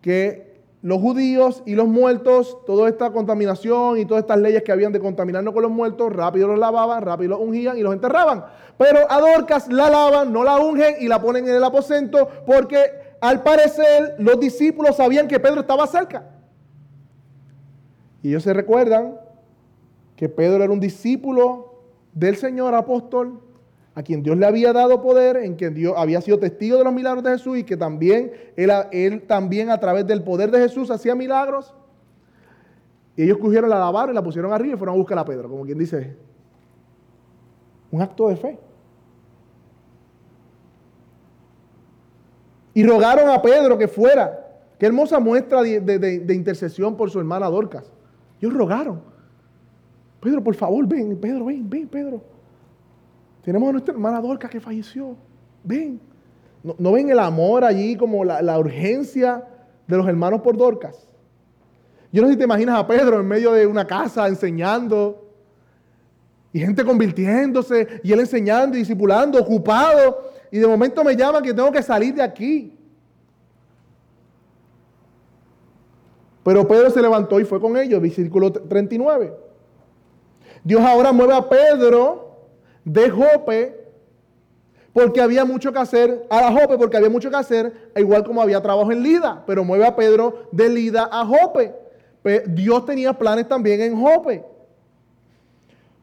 [0.01, 0.49] que
[0.83, 5.01] los judíos y los muertos, toda esta contaminación y todas estas leyes que habían de
[5.01, 8.45] contaminarnos con los muertos, rápido los lavaban, rápido los ungían y los enterraban.
[8.77, 13.09] Pero a Dorcas la lavan, no la ungen y la ponen en el aposento porque
[13.21, 16.38] al parecer los discípulos sabían que Pedro estaba cerca.
[18.29, 19.19] Y ellos se recuerdan
[20.15, 21.81] que Pedro era un discípulo
[22.13, 23.41] del Señor apóstol,
[23.95, 26.93] a quien Dios le había dado poder, en quien Dios había sido testigo de los
[26.93, 31.15] milagros de Jesús y que también él, también a través del poder de Jesús hacía
[31.15, 31.73] milagros.
[33.17, 35.49] Y ellos cogieron la lavaron y la pusieron arriba y fueron a buscar a Pedro,
[35.49, 36.15] como quien dice,
[37.91, 38.59] un acto de fe.
[42.75, 44.51] Y rogaron a Pedro que fuera.
[44.79, 47.91] Qué hermosa muestra de intercesión por su hermana Dorcas.
[48.41, 49.01] Ellos rogaron.
[50.21, 52.23] Pedro, por favor, ven, Pedro, ven, ven, Pedro.
[53.43, 55.17] Tenemos a nuestra hermana Dorca que falleció.
[55.65, 56.01] Ven.
[56.63, 59.45] ¿No, ven el amor allí como la, urgencia
[59.87, 61.07] de los hermanos por Dorcas?
[62.13, 65.29] Yo no sé si te imaginas a Pedro en medio de una casa enseñando
[66.53, 70.33] y gente convirtiéndose y él enseñando y discipulando, ocupado.
[70.51, 72.78] Y de momento me llaman que tengo que salir de aquí.
[76.49, 79.35] Pero Pedro se levantó y fue con ellos, versículo 39.
[80.65, 82.39] Dios ahora mueve a Pedro
[82.87, 83.79] de Jope
[84.95, 88.41] porque había mucho que hacer, a la Jope porque había mucho que hacer, igual como
[88.41, 91.75] había trabajo en Lida, pero mueve a Pedro de Lida a Jope.
[92.47, 94.43] Dios tenía planes también en Jope.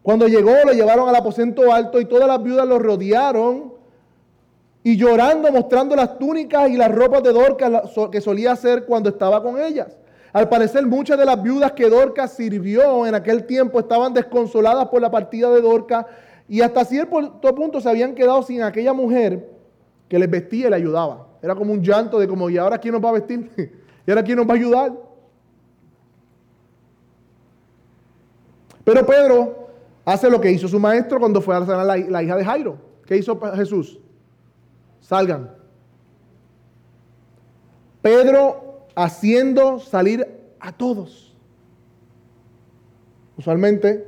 [0.03, 3.73] Cuando llegó, lo llevaron al aposento alto y todas las viudas lo rodearon
[4.83, 9.41] y llorando, mostrando las túnicas y las ropas de Dorcas que solía hacer cuando estaba
[9.41, 9.87] con ellas.
[10.35, 15.01] Al parecer muchas de las viudas que Dorcas sirvió en aquel tiempo estaban desconsoladas por
[15.01, 16.07] la partida de Dorcas
[16.49, 19.49] y hasta cierto punto se habían quedado sin aquella mujer
[20.09, 21.25] que les vestía y le ayudaba.
[21.41, 23.49] Era como un llanto de como, ¿y ahora quién nos va a vestir?
[24.05, 24.93] ¿Y ahora quién nos va a ayudar?
[28.83, 29.69] Pero Pedro
[30.03, 32.77] hace lo que hizo su maestro cuando fue a sanar la, la hija de Jairo.
[33.05, 34.01] ¿Qué hizo Jesús?
[34.99, 35.49] Salgan.
[38.01, 38.64] Pedro
[38.95, 40.27] haciendo salir
[40.59, 41.35] a todos.
[43.37, 44.07] Usualmente,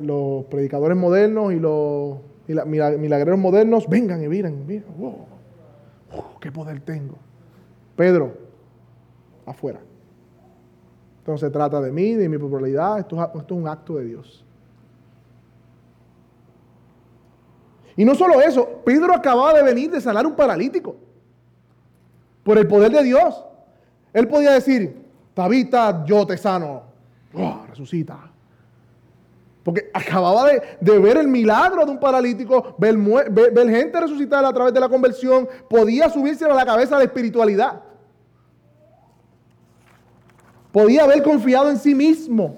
[0.00, 4.64] los predicadores modernos y los milagreros modernos, vengan y miren,
[4.96, 5.26] wow,
[6.40, 7.16] qué poder tengo.
[7.96, 8.36] Pedro,
[9.44, 9.80] afuera.
[11.18, 14.44] Entonces se trata de mí, de mi popularidad, esto, esto es un acto de Dios.
[17.96, 20.96] Y no solo eso, Pedro acababa de venir de sanar un paralítico
[22.44, 23.42] por el poder de Dios.
[24.12, 26.82] Él podía decir, Tabita, yo te sano.
[27.34, 28.30] Oh, resucita.
[29.64, 32.96] Porque acababa de, ver el milagro de un paralítico, ver,
[33.68, 37.80] gente resucitada a través de la conversión, podía subirse a la cabeza la espiritualidad.
[40.70, 42.56] Podía haber confiado en sí mismo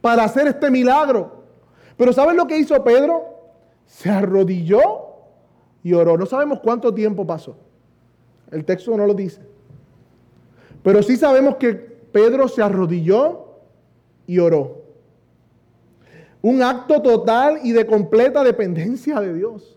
[0.00, 1.44] para hacer este milagro.
[1.96, 3.24] Pero ¿saben lo que hizo Pedro?
[3.84, 5.06] Se arrodilló
[5.82, 6.16] y oró.
[6.16, 7.56] No sabemos cuánto tiempo pasó.
[8.50, 9.42] El texto no lo dice.
[10.82, 13.48] Pero sí sabemos que Pedro se arrodilló
[14.26, 14.82] y oró.
[16.40, 19.76] Un acto total y de completa dependencia de Dios.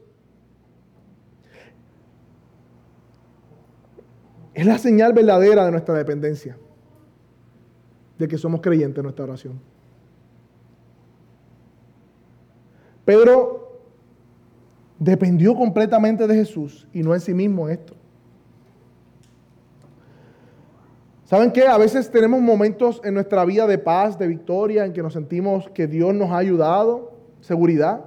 [4.54, 6.58] Es la señal verdadera de nuestra dependencia,
[8.18, 9.60] de que somos creyentes en nuestra oración.
[13.06, 13.80] Pedro
[15.00, 17.96] dependió completamente de Jesús y no en sí mismo esto.
[21.32, 21.66] ¿Saben qué?
[21.66, 25.70] A veces tenemos momentos en nuestra vida de paz, de victoria, en que nos sentimos
[25.70, 28.02] que Dios nos ha ayudado, seguridad.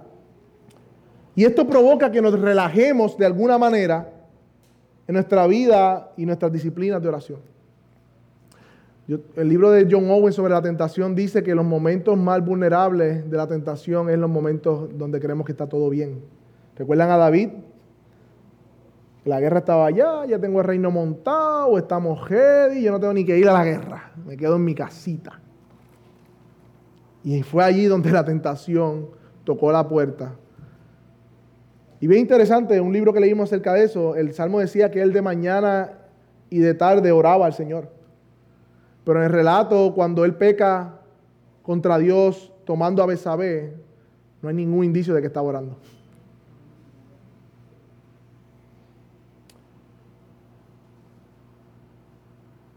[1.34, 4.12] Y esto provoca que nos relajemos de alguna manera
[5.08, 7.38] en nuestra vida y nuestras disciplinas de oración.
[9.08, 13.36] el libro de John Owen sobre la tentación dice que los momentos más vulnerables de
[13.38, 16.20] la tentación es los momentos donde creemos que está todo bien.
[16.76, 17.52] ¿Recuerdan a David?
[19.24, 23.24] La guerra estaba allá, ya tengo el reino montado, estamos ready, yo no tengo ni
[23.24, 25.40] que ir a la guerra, me quedo en mi casita.
[27.22, 29.08] Y fue allí donde la tentación
[29.44, 30.34] tocó la puerta.
[32.00, 35.14] Y bien interesante, un libro que leímos acerca de eso, el Salmo decía que él
[35.14, 35.92] de mañana
[36.50, 37.88] y de tarde oraba al Señor.
[39.04, 41.00] Pero en el relato, cuando él peca
[41.62, 43.74] contra Dios tomando a Besabé,
[44.42, 45.78] no hay ningún indicio de que estaba orando.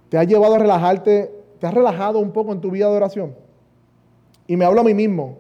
[0.10, 1.34] ¿Te ha llevado a relajarte?
[1.60, 3.36] ¿Te has relajado un poco en tu vida de oración?
[4.48, 5.40] Y me hablo a mí mismo.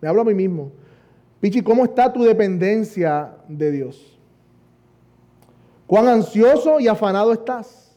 [0.00, 0.72] Me hablo a mí mismo.
[1.40, 4.18] Pichi, ¿cómo está tu dependencia de Dios?
[5.86, 7.96] ¿Cuán ansioso y afanado estás?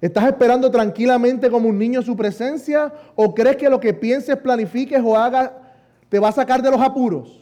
[0.00, 2.92] ¿Estás esperando tranquilamente como un niño su presencia?
[3.14, 5.52] ¿O crees que lo que pienses, planifiques o hagas
[6.08, 7.41] te va a sacar de los apuros?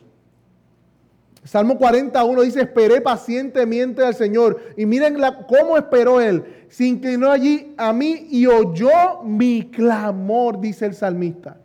[1.45, 4.61] Salmo 41 dice, esperé pacientemente al Señor.
[4.77, 5.17] Y miren
[5.49, 6.67] cómo esperó él.
[6.69, 11.57] Se inclinó allí a mí y oyó mi clamor, dice el salmista.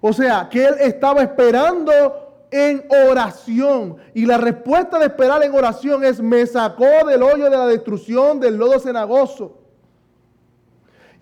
[0.00, 3.96] O sea, que él estaba esperando en oración.
[4.14, 8.40] Y la respuesta de esperar en oración es, me sacó del hoyo de la destrucción,
[8.40, 9.61] del lodo cenagoso.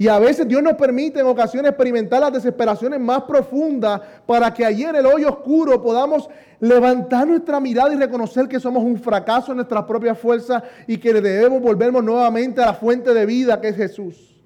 [0.01, 4.65] Y a veces Dios nos permite en ocasiones experimentar las desesperaciones más profundas para que
[4.65, 6.27] allí en el hoyo oscuro podamos
[6.59, 11.13] levantar nuestra mirada y reconocer que somos un fracaso en nuestras propias fuerzas y que
[11.13, 14.41] debemos volvernos nuevamente a la fuente de vida que es Jesús.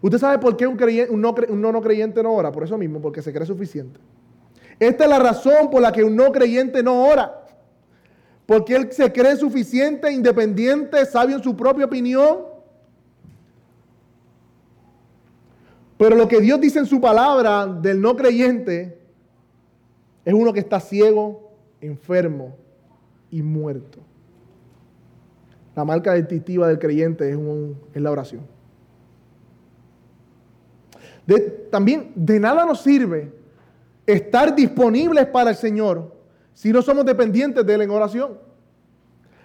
[0.00, 0.76] ¿Usted sabe por qué un,
[1.20, 2.50] no, un no creyente no ora?
[2.50, 4.00] Por eso mismo, porque se cree suficiente.
[4.80, 7.44] Esta es la razón por la que un no creyente no ora.
[8.44, 12.50] Porque él se cree suficiente, independiente, sabio en su propia opinión
[16.02, 18.98] Pero lo que Dios dice en su palabra del no creyente
[20.24, 22.56] es uno que está ciego, enfermo
[23.30, 24.00] y muerto.
[25.76, 27.38] La marca distintiva del creyente es,
[28.02, 28.44] la oración.
[31.70, 33.32] también de nada nos sirve
[34.04, 36.16] estar disponibles para el Señor
[36.52, 38.40] si no somos dependientes de Él en oración.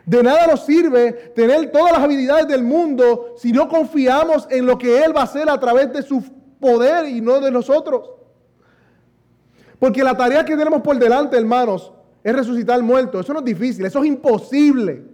[0.07, 4.75] De nada nos sirve tener todas las habilidades del mundo si no confiamos en lo
[4.79, 6.35] que Él va a hacer a través de su
[6.67, 8.09] poder y no de nosotros.
[9.79, 11.91] Porque la tarea que tenemos por delante, hermanos,
[12.23, 13.25] es resucitar muertos.
[13.25, 15.05] Eso no es difícil, eso es imposible.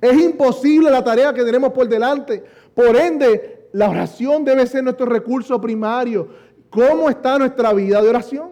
[0.00, 2.44] Es imposible la tarea que tenemos por delante.
[2.74, 6.28] Por ende, la oración debe ser nuestro recurso primario.
[6.68, 8.50] ¿Cómo está nuestra vida de oración?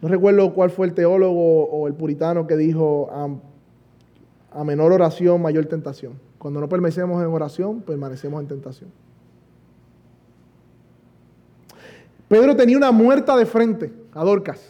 [0.00, 3.08] No recuerdo cuál fue el teólogo o el puritano que dijo,
[4.54, 6.18] a menor oración, mayor tentación.
[6.38, 8.90] Cuando no permanecemos en oración, permanecemos en tentación.
[12.28, 14.60] Pedro tenía una muerta de frente a Dorcas.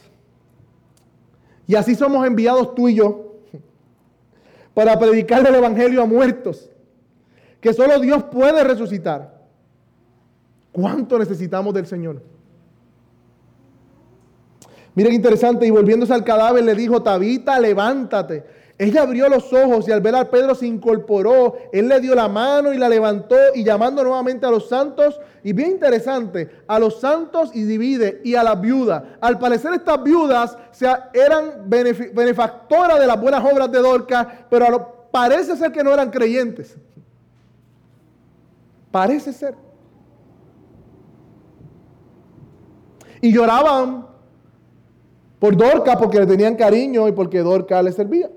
[1.66, 3.36] Y así somos enviados tú y yo
[4.74, 6.70] para predicar el Evangelio a muertos,
[7.60, 9.42] que solo Dios puede resucitar.
[10.72, 12.22] ¿Cuánto necesitamos del Señor?
[14.94, 18.44] Miren interesante, y volviéndose al cadáver le dijo, Tabita, levántate.
[18.78, 21.56] Ella abrió los ojos y al ver a Pedro se incorporó.
[21.72, 25.20] Él le dio la mano y la levantó y llamando nuevamente a los santos.
[25.44, 29.02] Y bien interesante, a los santos y divide y a las viudas.
[29.20, 30.56] Al parecer estas viudas
[31.12, 36.76] eran benefactoras de las buenas obras de Dorcas, pero parece ser que no eran creyentes.
[38.90, 39.54] Parece ser.
[43.20, 44.06] Y lloraban
[45.38, 48.30] por Dorca porque le tenían cariño y porque Dorca le servía.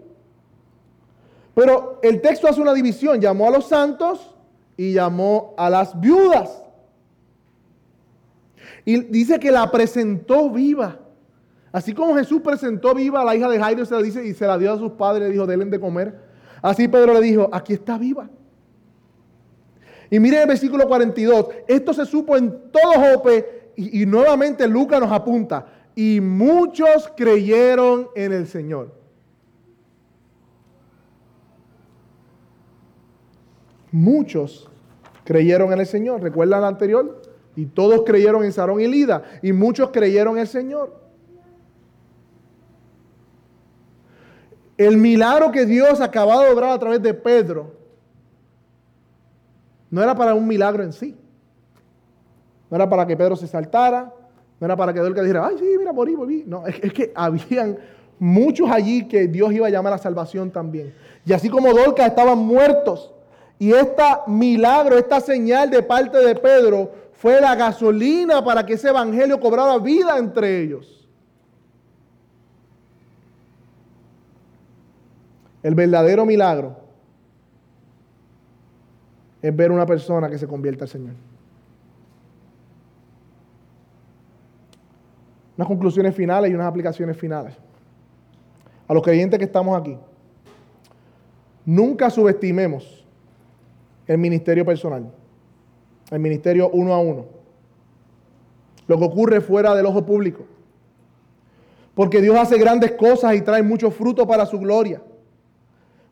[1.56, 3.20] Pero el texto hace una división.
[3.20, 4.36] Llamó a los santos
[4.78, 6.62] y llamó a las viudas.
[8.84, 11.00] Y dice que la presentó viva.
[11.72, 14.46] Así como Jesús presentó viva a la hija de Jairo se la dice, y se
[14.46, 16.16] la dio a sus padres, le dijo, denle de comer.
[16.62, 18.30] Así Pedro le dijo, aquí está viva.
[20.10, 25.02] Y miren el versículo 42, esto se supo en todo Jope y, y nuevamente Lucas
[25.02, 29.05] nos apunta, y muchos creyeron en el Señor.
[33.96, 34.70] Muchos
[35.24, 36.22] creyeron en el Señor.
[36.22, 37.22] ¿Recuerdan la anterior?
[37.56, 39.24] Y todos creyeron en Sarón y Lida.
[39.42, 41.00] Y muchos creyeron en el Señor.
[44.78, 47.72] El milagro que Dios acababa de obrar a través de Pedro
[49.90, 51.16] no era para un milagro en sí.
[52.70, 54.14] No era para que Pedro se saltara.
[54.60, 56.44] No era para que Dorcas dijera, ay, sí, mira, morí, morí.
[56.46, 57.78] No, es, es que habían
[58.20, 60.94] muchos allí que Dios iba a llamar a salvación también.
[61.26, 63.15] Y así como Dorcas estaban muertos.
[63.58, 68.90] Y este milagro, esta señal de parte de Pedro fue la gasolina para que ese
[68.90, 71.08] evangelio cobrara vida entre ellos.
[75.64, 76.78] El verdadero milagro
[79.42, 81.14] es ver una persona que se convierta al Señor.
[85.58, 87.56] Unas conclusiones finales y unas aplicaciones finales.
[88.88, 89.98] A los creyentes que estamos aquí,
[91.66, 93.05] nunca subestimemos
[94.08, 95.12] el ministerio personal,
[96.12, 97.26] el ministerio uno a uno,
[98.88, 100.46] lo que ocurre fuera del ojo público.
[101.96, 105.02] Porque Dios hace grandes cosas y trae mucho fruto para su gloria.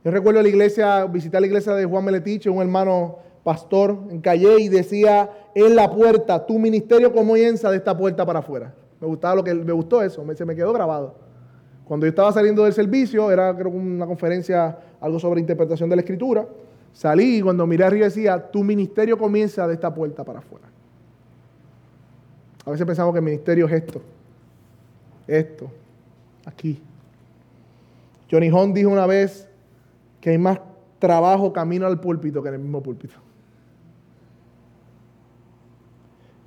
[0.04, 4.60] Yo recuerdo la iglesia, visitar la iglesia de Juan Meletiche, un hermano pastor en Calle,
[4.60, 8.74] y decía, en la puerta, tu ministerio comienza de esta puerta para afuera.
[9.00, 11.16] Me gustaba lo que me gustó eso, se me quedó grabado.
[11.86, 16.02] Cuando yo estaba saliendo del servicio, era creo una conferencia, algo sobre interpretación de la
[16.02, 16.48] escritura,
[16.94, 20.68] salí y cuando miré arriba decía, tu ministerio comienza de esta puerta para afuera.
[22.66, 24.02] A veces pensamos que el ministerio es esto,
[25.28, 25.70] esto,
[26.46, 26.82] aquí.
[28.32, 29.48] Johnny Hong dijo una vez,
[30.24, 30.58] que hay más
[31.00, 33.16] trabajo camino al púlpito que en el mismo púlpito.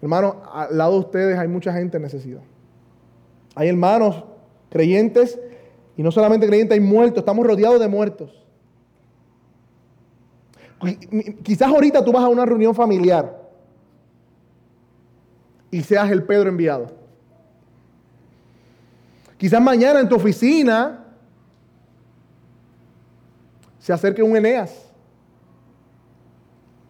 [0.00, 2.40] Hermanos, al lado de ustedes hay mucha gente en necesidad.
[3.54, 4.24] Hay hermanos
[4.70, 5.38] creyentes
[5.94, 7.18] y no solamente creyentes, hay muertos.
[7.18, 8.45] Estamos rodeados de muertos.
[11.42, 13.46] Quizás ahorita tú vas a una reunión familiar
[15.70, 16.88] y seas el Pedro enviado.
[19.38, 21.04] Quizás mañana en tu oficina
[23.78, 24.90] se acerque un Eneas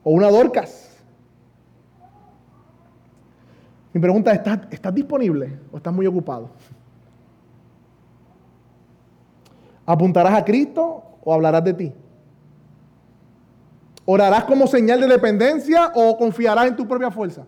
[0.03, 0.97] o una Dorcas.
[3.93, 6.51] Mi pregunta es, ¿estás, ¿estás disponible o estás muy ocupado?
[9.85, 11.93] ¿Apuntarás a Cristo o hablarás de ti?
[14.09, 17.45] ¿Orarás como señal de dependencia o confiarás en tu propia fuerza?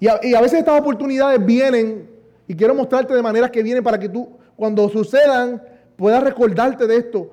[0.00, 2.10] Y a, veces estas oportunidades vienen,
[2.48, 5.62] y quiero mostrarte de maneras que vienen para que tú cuando sucedan,
[5.96, 7.30] puedas recordarte de esto.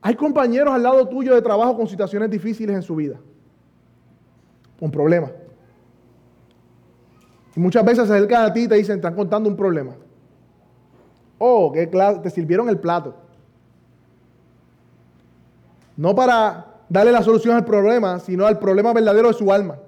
[0.00, 3.20] Hay compañeros al lado tuyo de trabajo con situaciones difíciles en su vida,
[4.80, 5.30] con problemas.
[7.54, 9.94] Y muchas veces se acercan a ti y te dicen, están contando un problema.
[11.38, 13.14] Oh, que te sirvieron el plato.
[15.96, 19.78] No para darle la solución al problema, sino al problema verdadero de su alma.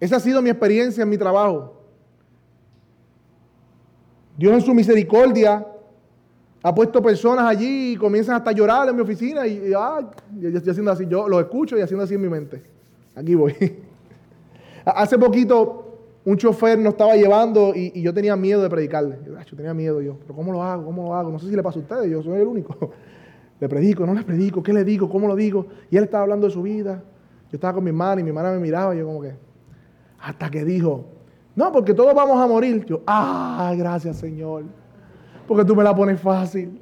[0.00, 1.80] Esa ha sido mi experiencia en mi trabajo.
[4.36, 5.66] Dios en su misericordia
[6.62, 11.06] ha puesto personas allí y comienzan hasta a llorar en mi oficina y, haciendo así,
[11.06, 12.62] yo lo escucho y haciendo así en mi mente.
[13.14, 13.54] Aquí voy.
[14.84, 15.84] Hace poquito
[16.24, 19.18] un chofer nos estaba llevando y, yo tenía miedo de predicarle.
[19.26, 20.84] Yo, tenía miedo yo, pero ¿cómo lo hago?
[20.84, 21.30] ¿Cómo lo hago?
[21.30, 22.74] No sé si le pasa a ustedes, yo soy el único.
[23.64, 25.08] Le predico, no le predico, ¿qué le digo?
[25.08, 25.68] ¿Cómo lo digo?
[25.90, 27.02] Y él estaba hablando de su vida.
[27.50, 29.34] Yo estaba con mi hermana y mi hermana me miraba y yo como que,
[30.20, 31.06] hasta que dijo,
[31.56, 32.84] no, porque todos vamos a morir.
[32.84, 34.64] Yo, ah, gracias Señor.
[35.48, 36.78] Porque tú me la pones fácil.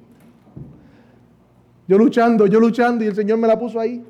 [1.86, 4.04] Yo luchando, yo luchando y el Señor me la puso ahí.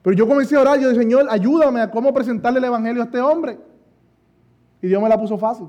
[0.00, 3.04] Pero yo comencé a orar, yo dije, Señor, ayúdame a cómo presentarle el Evangelio a
[3.04, 3.58] este hombre.
[4.80, 5.66] Y Dios me la puso fácil.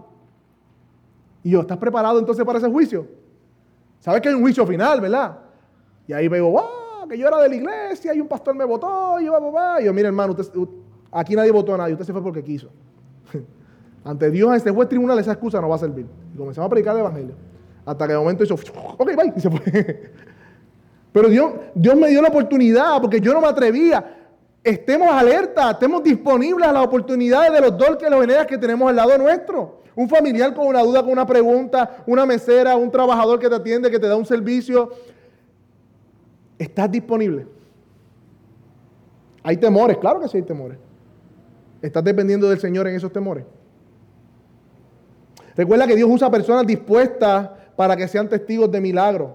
[1.43, 3.07] Y yo, ¿estás preparado entonces para ese juicio?
[3.99, 5.49] Sabes que hay un juicio final, ¿verdad?
[6.10, 9.20] Y ahí veo, wow, que yo era de la iglesia y un pastor me votó.
[9.22, 10.36] Y yo, y yo mira hermano,
[11.12, 12.68] aquí nadie votó a nadie, usted se fue porque quiso.
[14.03, 16.07] Ante Dios, a este juez tribunal, esa excusa no va a servir.
[16.34, 17.36] Y comenzamos a predicar el Evangelio.
[17.86, 18.55] Hasta que de momento hizo,
[18.97, 19.62] ok, bye, y se fue.
[21.14, 24.18] Pero Dios, Dios me dio la oportunidad porque yo no me atrevía.
[24.64, 28.89] Estemos alerta, estemos disponibles a las oportunidades de los dolques y los veneras que tenemos
[28.89, 29.84] al lado nuestro.
[29.95, 33.91] Un familiar con una duda, con una pregunta, una mesera, un trabajador que te atiende,
[33.91, 34.89] que te da un servicio.
[36.60, 37.47] ¿Estás disponible?
[39.41, 40.78] Hay temores, claro que sí hay temores.
[41.82, 43.45] ¿Estás dependiendo del Señor en esos temores?
[45.55, 49.32] Recuerda que Dios usa personas dispuestas para que sean testigos de milagros.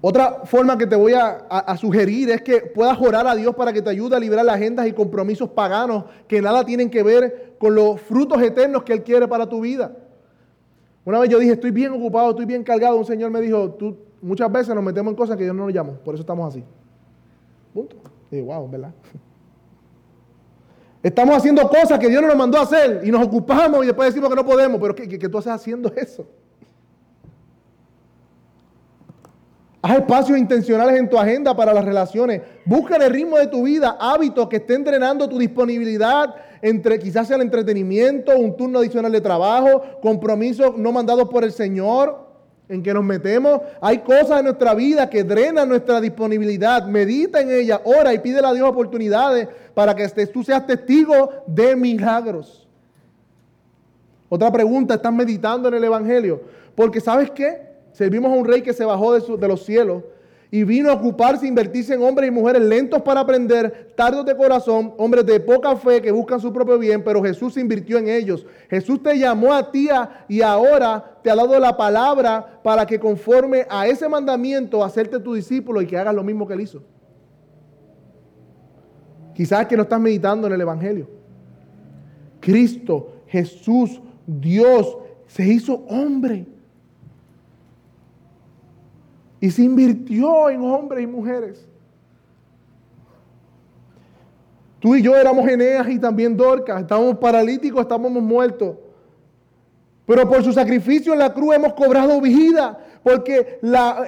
[0.00, 3.82] Otra forma que te voy a, sugerir es que puedas orar a Dios para que
[3.82, 8.00] te ayude a liberar agendas y compromisos paganos que nada tienen que ver con los
[8.00, 9.96] frutos eternos que Él quiere para tu vida.
[11.04, 12.96] Una vez yo dije, estoy bien ocupado, estoy bien cargado.
[12.96, 15.74] Un señor me dijo, tú muchas veces nos metemos en cosas que Dios no nos
[15.74, 16.64] llama, por eso estamos así.
[17.72, 17.96] Punto.
[18.30, 18.92] Y wow, ¿verdad?
[21.02, 24.08] Estamos haciendo cosas que Dios no nos mandó a hacer y nos ocupamos y después
[24.08, 26.26] decimos que no podemos, pero ¿qué, qué tú haces haciendo eso?
[29.82, 32.42] Haz espacios intencionales en tu agenda para las relaciones.
[32.64, 37.40] Busca el ritmo de tu vida hábitos que estén drenando tu disponibilidad entre quizás el
[37.40, 42.25] entretenimiento, un turno adicional de trabajo, compromisos no mandados por el Señor
[42.68, 43.60] en que nos metemos.
[43.80, 46.86] Hay cosas en nuestra vida que drenan nuestra disponibilidad.
[46.86, 51.76] Medita en ella, ora y pídele a Dios oportunidades para que tú seas testigo de
[51.76, 52.66] milagros.
[54.28, 56.40] Otra pregunta, ¿estás meditando en el Evangelio?
[56.74, 57.66] Porque ¿sabes qué?
[57.92, 60.02] Servimos a un rey que se bajó de, los cielos
[60.50, 64.94] y vino a ocuparse, invertirse en hombres y mujeres lentos para aprender, tardos de corazón,
[64.96, 68.46] hombres de poca fe que buscan su propio bien, pero Jesús se invirtió en ellos.
[68.70, 69.88] Jesús te llamó a ti
[70.28, 75.34] y ahora te ha dado la palabra para que conforme a ese mandamiento, hacerte tu
[75.34, 76.82] discípulo y que hagas lo mismo que él hizo.
[79.34, 81.08] Quizás que no estás meditando en el Evangelio.
[82.40, 86.46] Cristo, Jesús, Dios, se hizo hombre
[89.40, 91.66] y se invirtió en hombres y mujeres.
[94.78, 98.76] Tú y yo éramos Eneas y también Dorcas, estábamos paralíticos, estábamos muertos.
[100.06, 103.58] Pero por su sacrificio en la cruz hemos cobrado vida, porque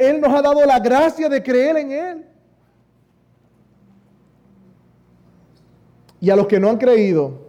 [0.01, 2.25] Él nos ha dado la gracia de creer en Él.
[6.21, 7.49] Y a los que no han creído,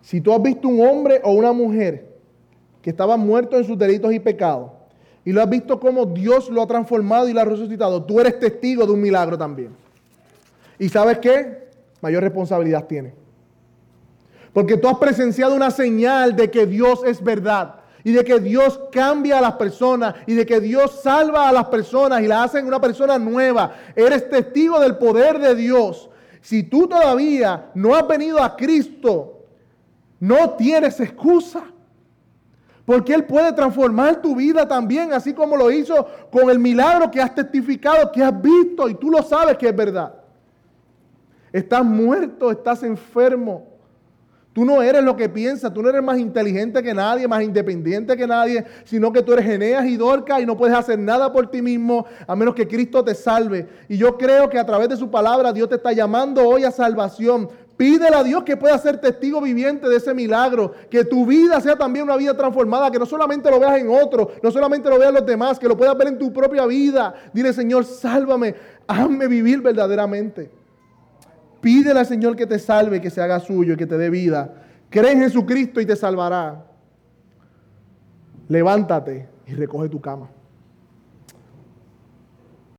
[0.00, 2.14] si tú has visto un hombre o una mujer
[2.82, 4.70] que estaba muerto en sus delitos y pecados,
[5.24, 8.38] y lo has visto cómo Dios lo ha transformado y lo ha resucitado, tú eres
[8.38, 9.70] testigo de un milagro también.
[10.78, 11.68] ¿Y sabes qué?
[12.00, 13.14] Mayor responsabilidad tiene.
[14.52, 18.78] Porque tú has presenciado una señal de que Dios es verdad y de que Dios
[18.92, 22.62] cambia a las personas y de que Dios salva a las personas y las hace
[22.62, 23.74] una persona nueva.
[23.96, 26.10] Eres testigo del poder de Dios.
[26.42, 29.46] Si tú todavía no has venido a Cristo,
[30.20, 31.64] no tienes excusa.
[32.84, 37.20] Porque Él puede transformar tu vida también, así como lo hizo con el milagro que
[37.20, 40.14] has testificado, que has visto y tú lo sabes que es verdad.
[41.52, 43.74] Estás muerto, estás enfermo.
[44.54, 48.16] Tú no eres lo que piensas, tú no eres más inteligente que nadie, más independiente
[48.16, 51.50] que nadie, sino que tú eres Eneas y Dorca y no puedes hacer nada por
[51.50, 53.66] ti mismo a menos que Cristo te salve.
[53.88, 56.70] Y yo creo que a través de su palabra Dios te está llamando hoy a
[56.70, 57.48] salvación.
[57.76, 61.76] Pídele a Dios que pueda ser testigo viviente de ese milagro, que tu vida sea
[61.76, 65.08] también una vida transformada, que no solamente lo veas en otro, no solamente lo veas
[65.08, 67.14] en los demás, que lo puedas ver en tu propia vida.
[67.32, 68.54] Dile, Señor, sálvame,
[68.86, 70.50] hazme vivir verdaderamente.
[71.60, 74.54] Pídele al Señor que te salve, que se haga suyo y que te dé vida.
[74.88, 76.66] Cree en Jesucristo y te salvará.
[78.48, 80.28] Levántate y recoge tu cama.